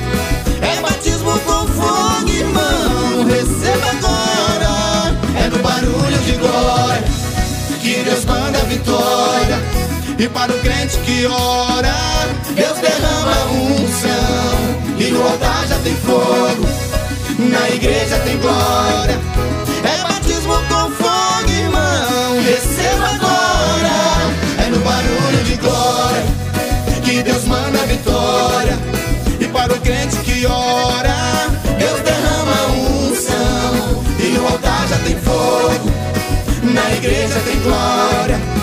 [0.61, 5.17] É batismo com fogo, irmão Receba agora.
[5.35, 7.03] É no barulho de glória
[7.81, 9.80] Que Deus manda a vitória
[10.21, 11.95] e para o crente que ora,
[12.53, 14.99] Deus derrama unção.
[14.99, 16.63] E no altar já tem fogo,
[17.39, 19.19] na igreja tem glória.
[19.83, 22.39] É batismo com fogo, irmão.
[22.43, 24.63] Receba agora.
[24.63, 26.23] É no barulho de glória
[27.03, 28.77] que Deus manda a vitória.
[29.39, 31.47] E para o crente que ora,
[31.79, 34.03] Deus derrama unção.
[34.19, 35.91] E no altar já tem fogo,
[36.61, 38.60] na igreja tem glória.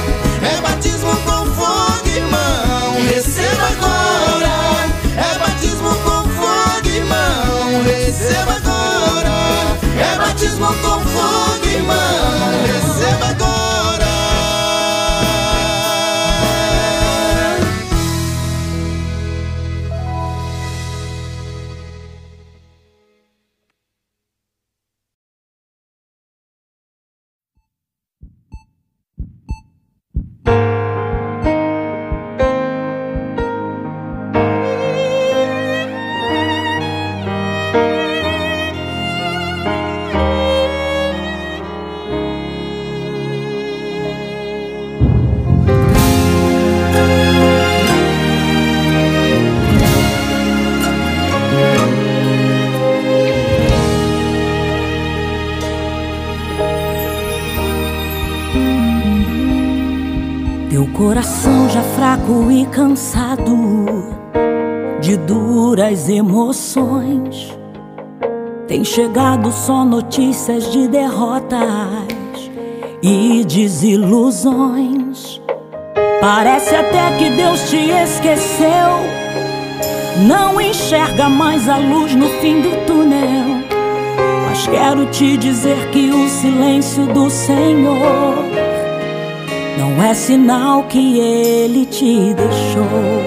[10.69, 12.88] Batismo com fogo,
[62.69, 63.57] cansado
[65.01, 67.57] de duras emoções.
[68.66, 71.59] Tem chegado só notícias de derrotas
[73.03, 75.40] e desilusões.
[76.20, 78.69] Parece até que Deus te esqueceu.
[80.27, 83.62] Não enxerga mais a luz no fim do túnel.
[84.47, 88.38] Mas quero te dizer que o silêncio do Senhor
[89.78, 93.22] não é sinal que ele te deixou.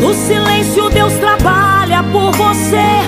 [0.00, 3.02] No silêncio, Deus trabalha por você.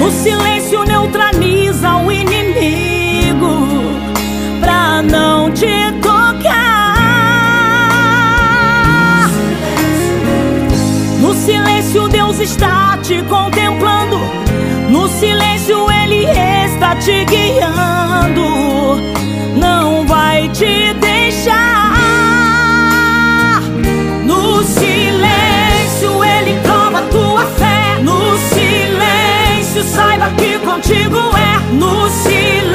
[0.00, 3.68] No silêncio, neutraliza o inimigo
[4.60, 6.90] pra não te tocar.
[11.20, 14.18] No silêncio, Deus está te contemplando.
[14.90, 16.21] No silêncio, Ele
[17.04, 18.96] te guiando.
[19.56, 21.60] Não vai te deixar.
[24.24, 27.98] No silêncio, Ele prova tua fé.
[28.02, 31.58] No silêncio, saiba que contigo é.
[31.74, 32.71] No silêncio,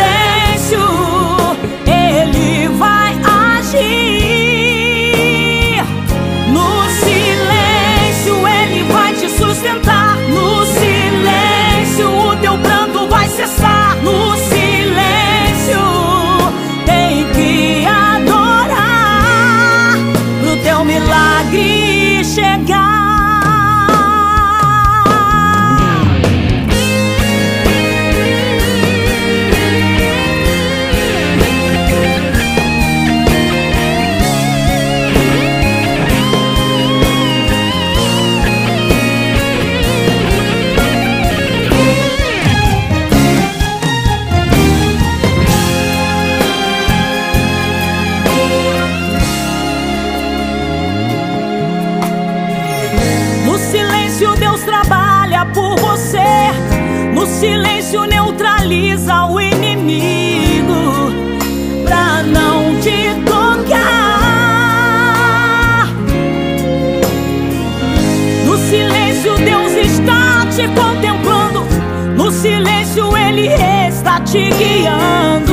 [74.36, 75.47] 一样。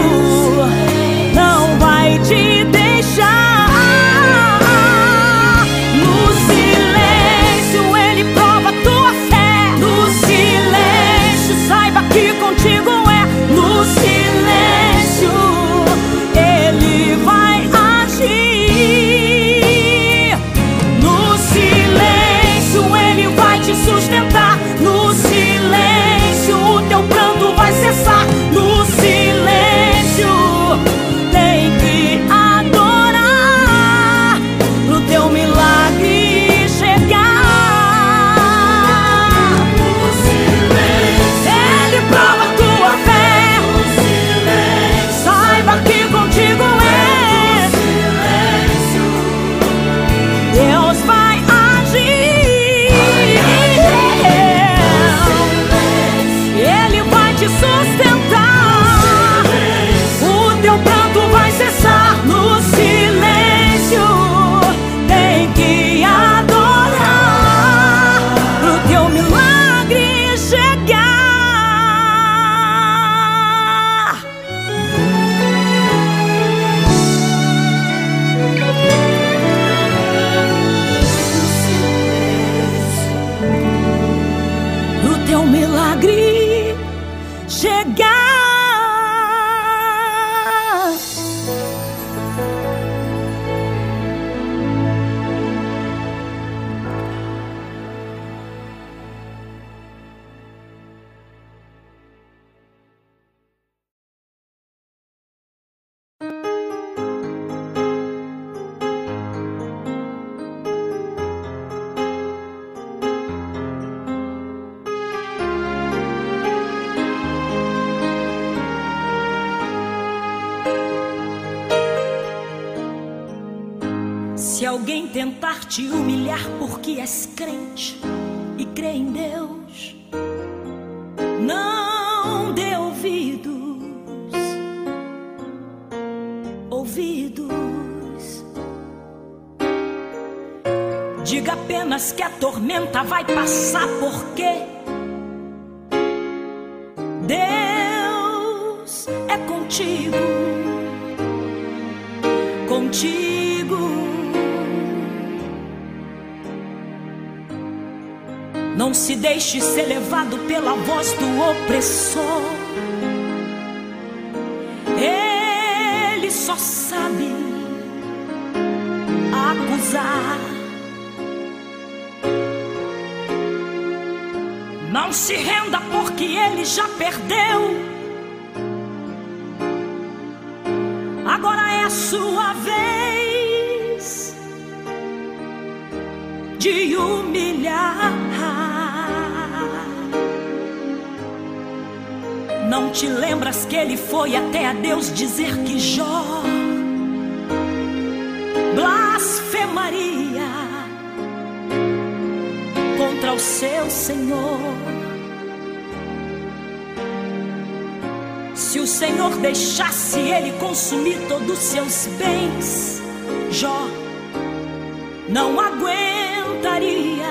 [215.34, 217.26] não aguentaria.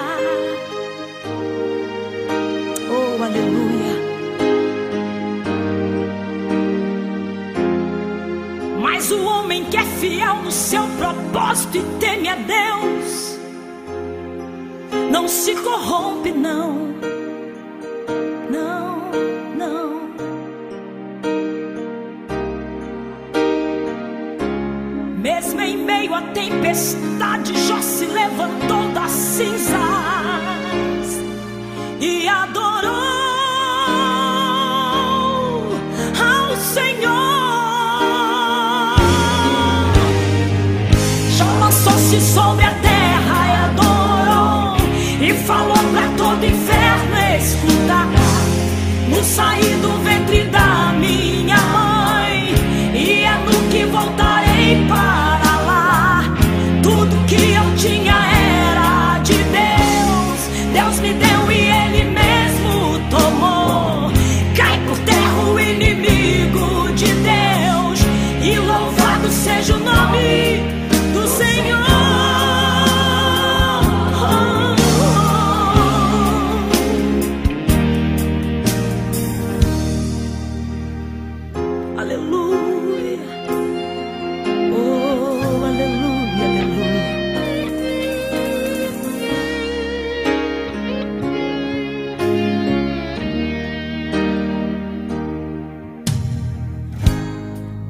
[2.92, 3.96] Oh, aleluia.
[8.82, 13.40] Mas o homem que é fiel no seu propósito e teme a Deus,
[15.10, 16.93] não se corrompe, não.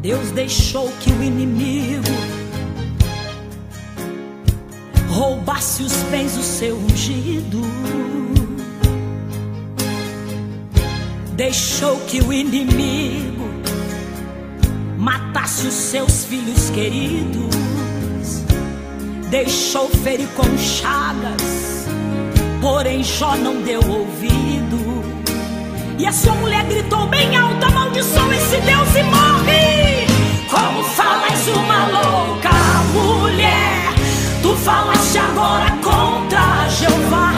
[0.03, 2.11] Deus deixou que o inimigo
[5.07, 7.61] roubasse os bens do seu ungido.
[11.37, 13.45] Deixou que o inimigo
[14.97, 17.55] matasse os seus filhos queridos.
[19.29, 21.87] Deixou ferir com chagas,
[22.59, 24.82] porém Jó não deu ouvido.
[25.97, 30.07] E a sua mulher gritou bem alto: Amaldiçoa esse Deus e morre.
[30.49, 32.49] Como falas uma louca
[32.93, 33.93] mulher?
[34.41, 37.31] Tu falaste agora contra Jeová.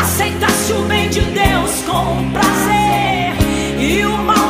[0.00, 3.34] Aceitaste o bem de Deus com prazer.
[3.78, 4.49] E o mal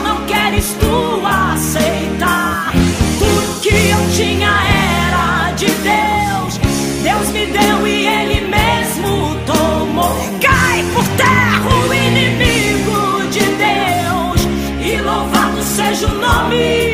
[16.01, 16.90] louvado seja o nome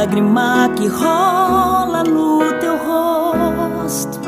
[0.00, 4.18] lágrima que rola no teu rosto.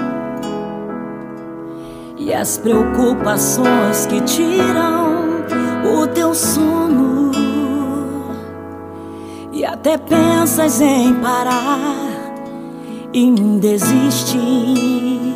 [2.19, 5.47] E as preocupações que tiram
[5.83, 7.31] o teu sono.
[9.51, 11.89] E até pensas em parar
[13.15, 15.35] em desistir.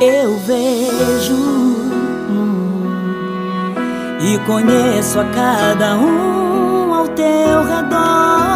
[0.00, 1.60] Eu vejo
[4.22, 8.49] e conheço a cada um ao teu redor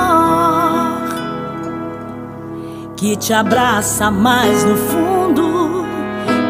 [3.04, 5.84] que te abraça mais no fundo,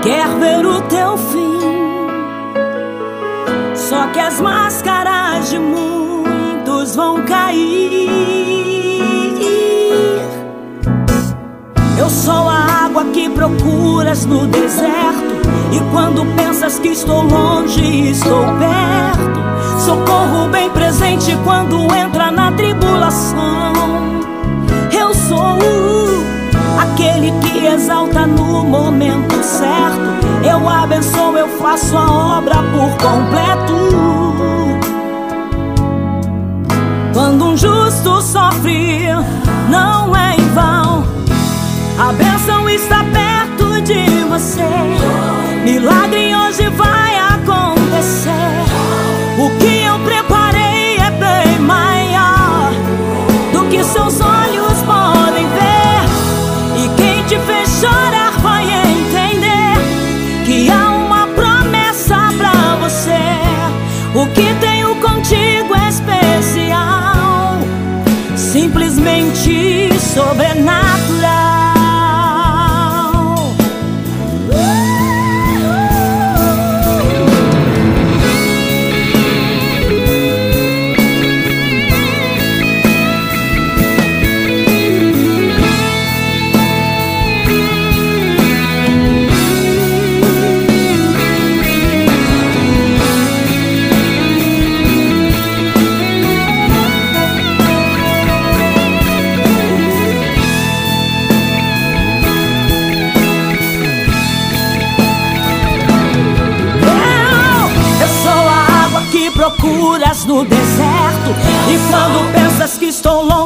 [0.01, 1.59] quer ver o teu fim.
[3.75, 8.09] Só que as máscaras de muitos vão cair.
[11.99, 15.35] Eu sou a água que procuras no deserto.
[15.73, 19.41] E quando pensas que estou longe, estou perto.
[19.81, 23.73] Socorro bem presente quando entra na tribulação.
[24.93, 26.04] Eu sou
[26.85, 30.49] aquele que exalta no momento certo.
[30.49, 33.75] Eu abençoo, eu faço a obra por completo.
[37.13, 39.07] Quando um justo sofre,
[39.69, 41.05] não é em vão.
[41.99, 44.69] A bênção está perto de você.
[45.65, 48.31] Milagre hoje vai acontecer.
[49.39, 50.44] O que eu preparei
[69.35, 71.54] simplesmente sobrenatural.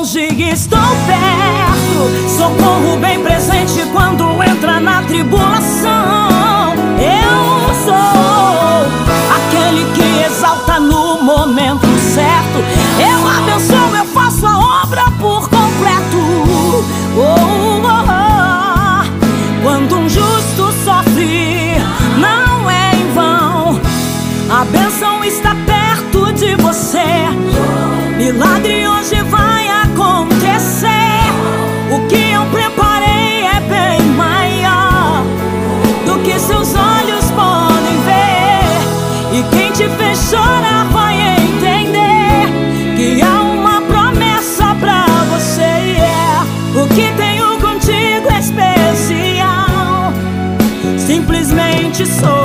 [0.09, 2.29] Longe, estou perto.
[2.37, 5.58] Socorro bem presente quando entra na tribulação.
[36.29, 39.39] que seus olhos podem ver.
[39.39, 45.63] E quem te fez chorar vai entender que há uma promessa pra você.
[45.63, 50.13] e é O que tenho contigo é especial.
[50.99, 52.38] Simplesmente sou.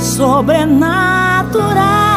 [0.00, 2.07] Sobrenatural.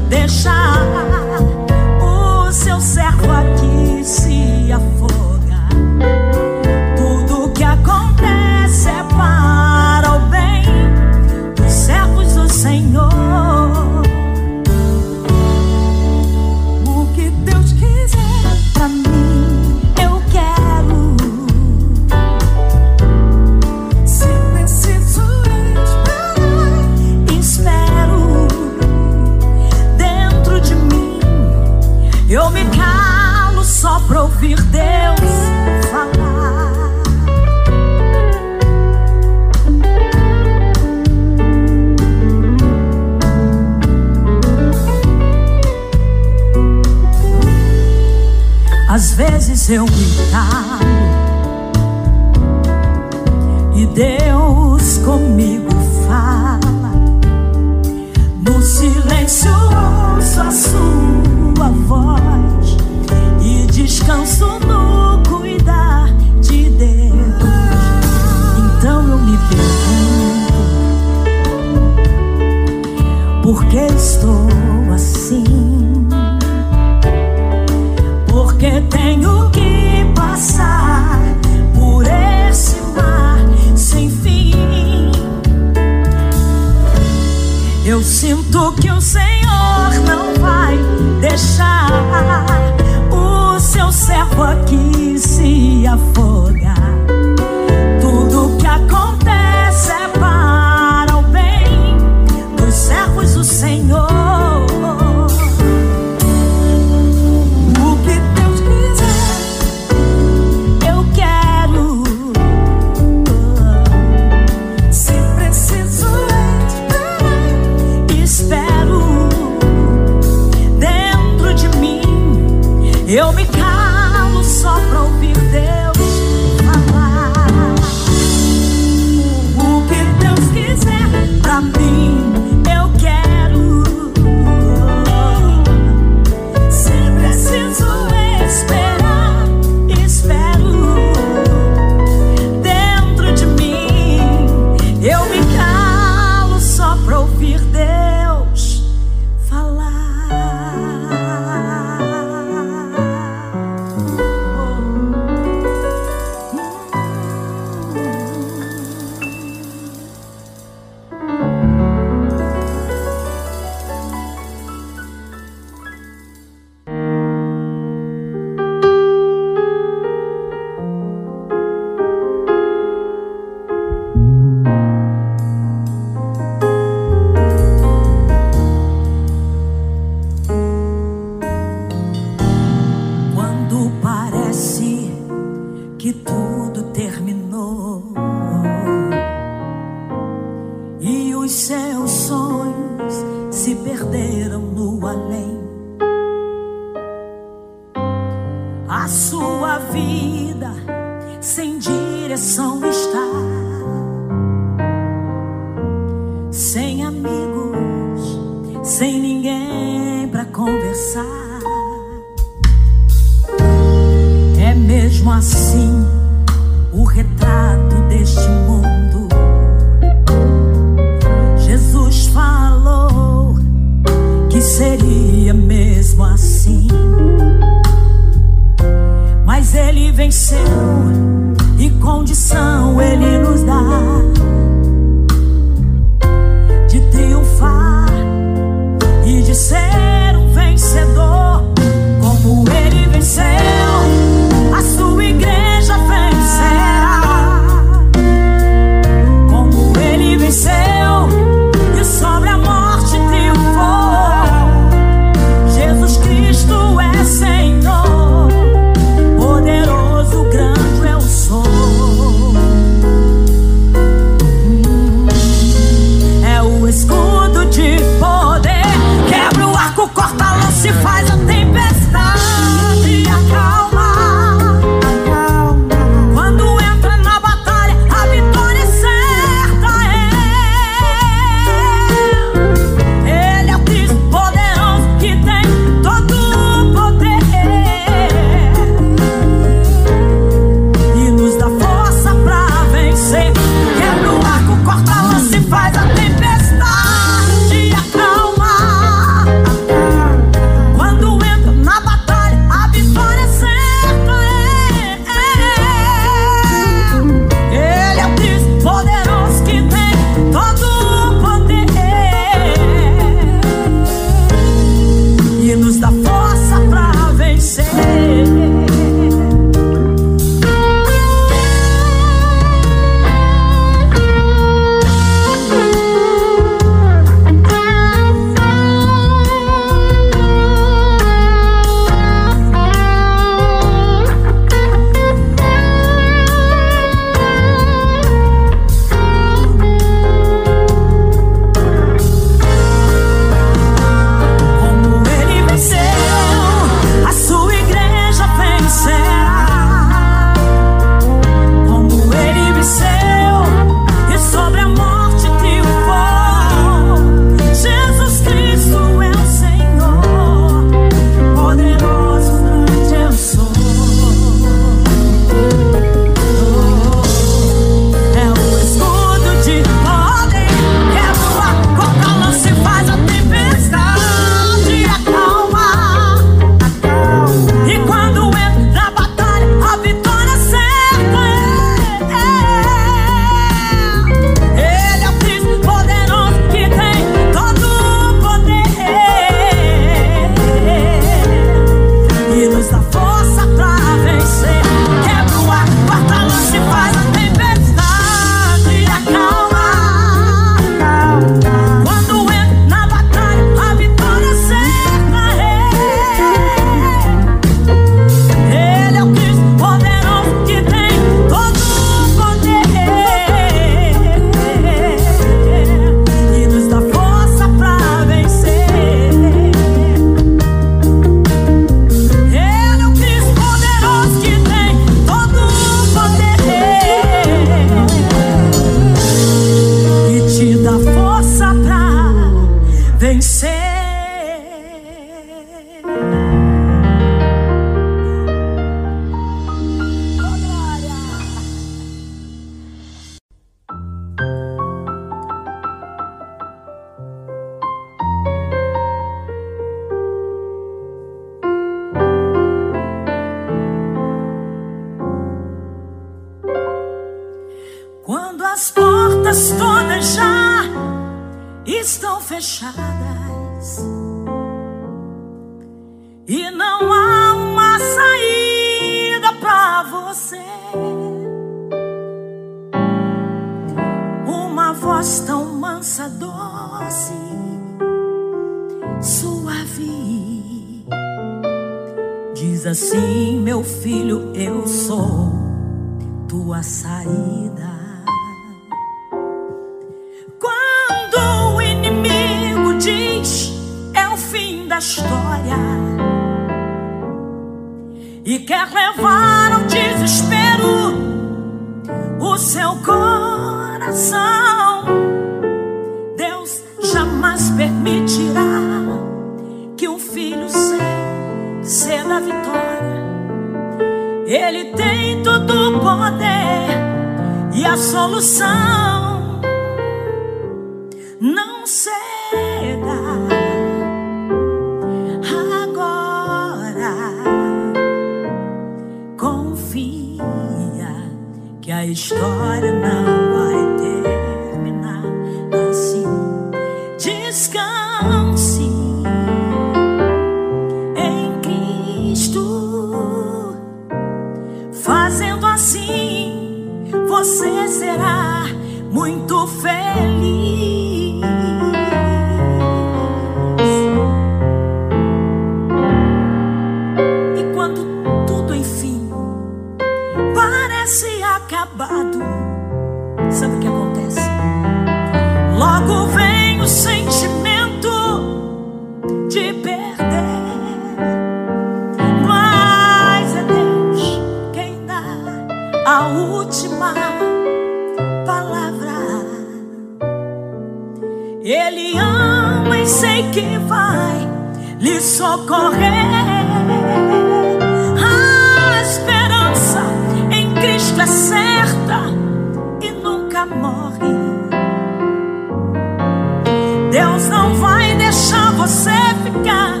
[597.14, 599.12] Deus não vai deixar você
[599.44, 600.00] ficar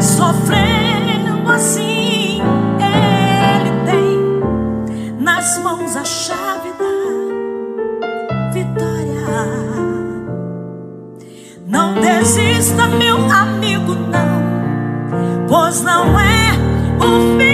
[0.00, 2.40] sofrendo assim.
[2.80, 9.26] Ele tem nas mãos a chave da vitória.
[11.66, 16.52] Não desista, meu amigo, não, pois não é
[17.04, 17.47] o fim.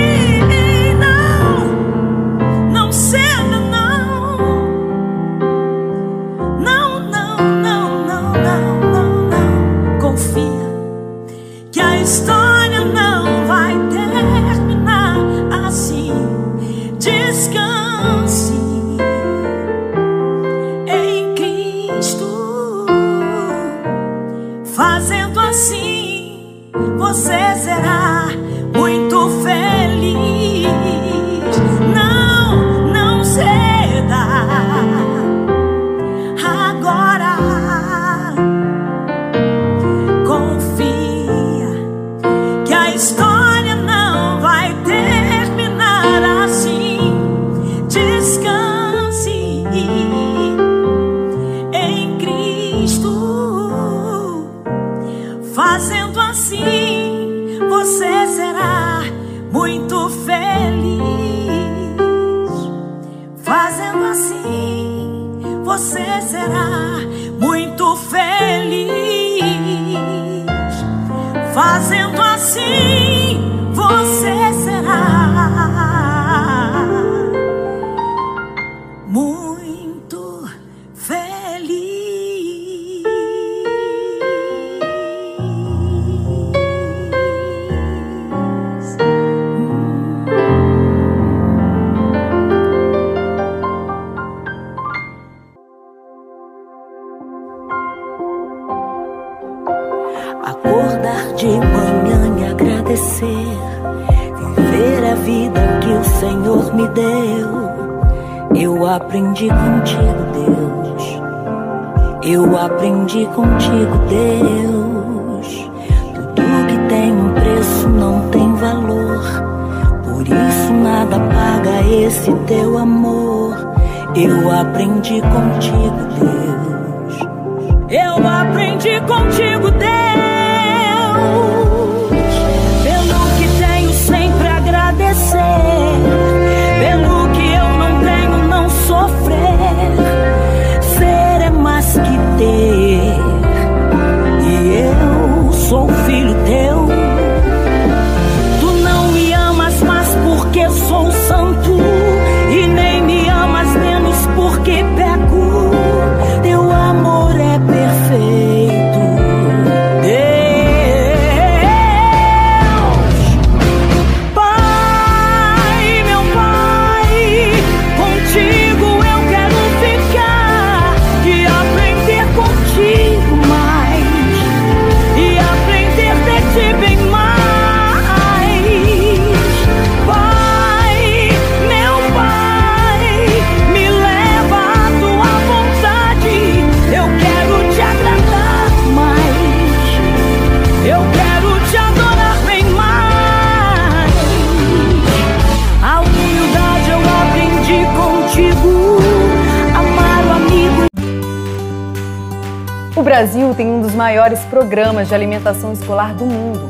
[204.34, 206.68] Maiores programas de alimentação escolar do mundo.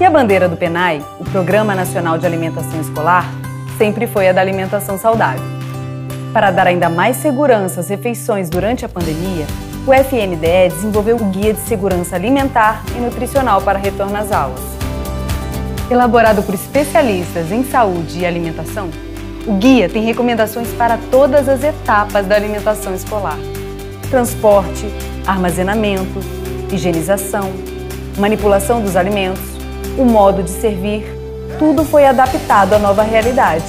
[0.00, 3.26] E a bandeira do PENAI, o Programa Nacional de Alimentação Escolar,
[3.76, 5.42] sempre foi a da alimentação saudável.
[6.32, 9.46] Para dar ainda mais segurança às refeições durante a pandemia,
[9.86, 14.60] o FNDE desenvolveu o Guia de Segurança Alimentar e Nutricional para retorno às aulas.
[15.90, 18.88] Elaborado por especialistas em saúde e alimentação,
[19.46, 23.38] o guia tem recomendações para todas as etapas da alimentação escolar:
[24.10, 24.86] transporte,
[25.26, 26.37] armazenamento,
[26.70, 27.50] higienização,
[28.18, 29.42] manipulação dos alimentos,
[29.96, 31.04] o modo de servir,
[31.58, 33.64] tudo foi adaptado à nova realidade.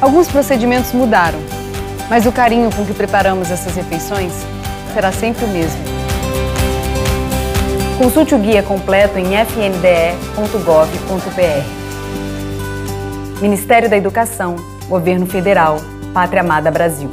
[0.00, 1.38] Alguns procedimentos mudaram,
[2.08, 4.32] mas o carinho com que preparamos essas refeições
[4.94, 5.80] será sempre o mesmo.
[7.98, 9.80] Consulte o guia completo em fnde.gov.br.
[13.42, 14.56] Ministério da Educação,
[14.88, 15.76] Governo Federal,
[16.14, 17.10] Pátria Amada Brasil.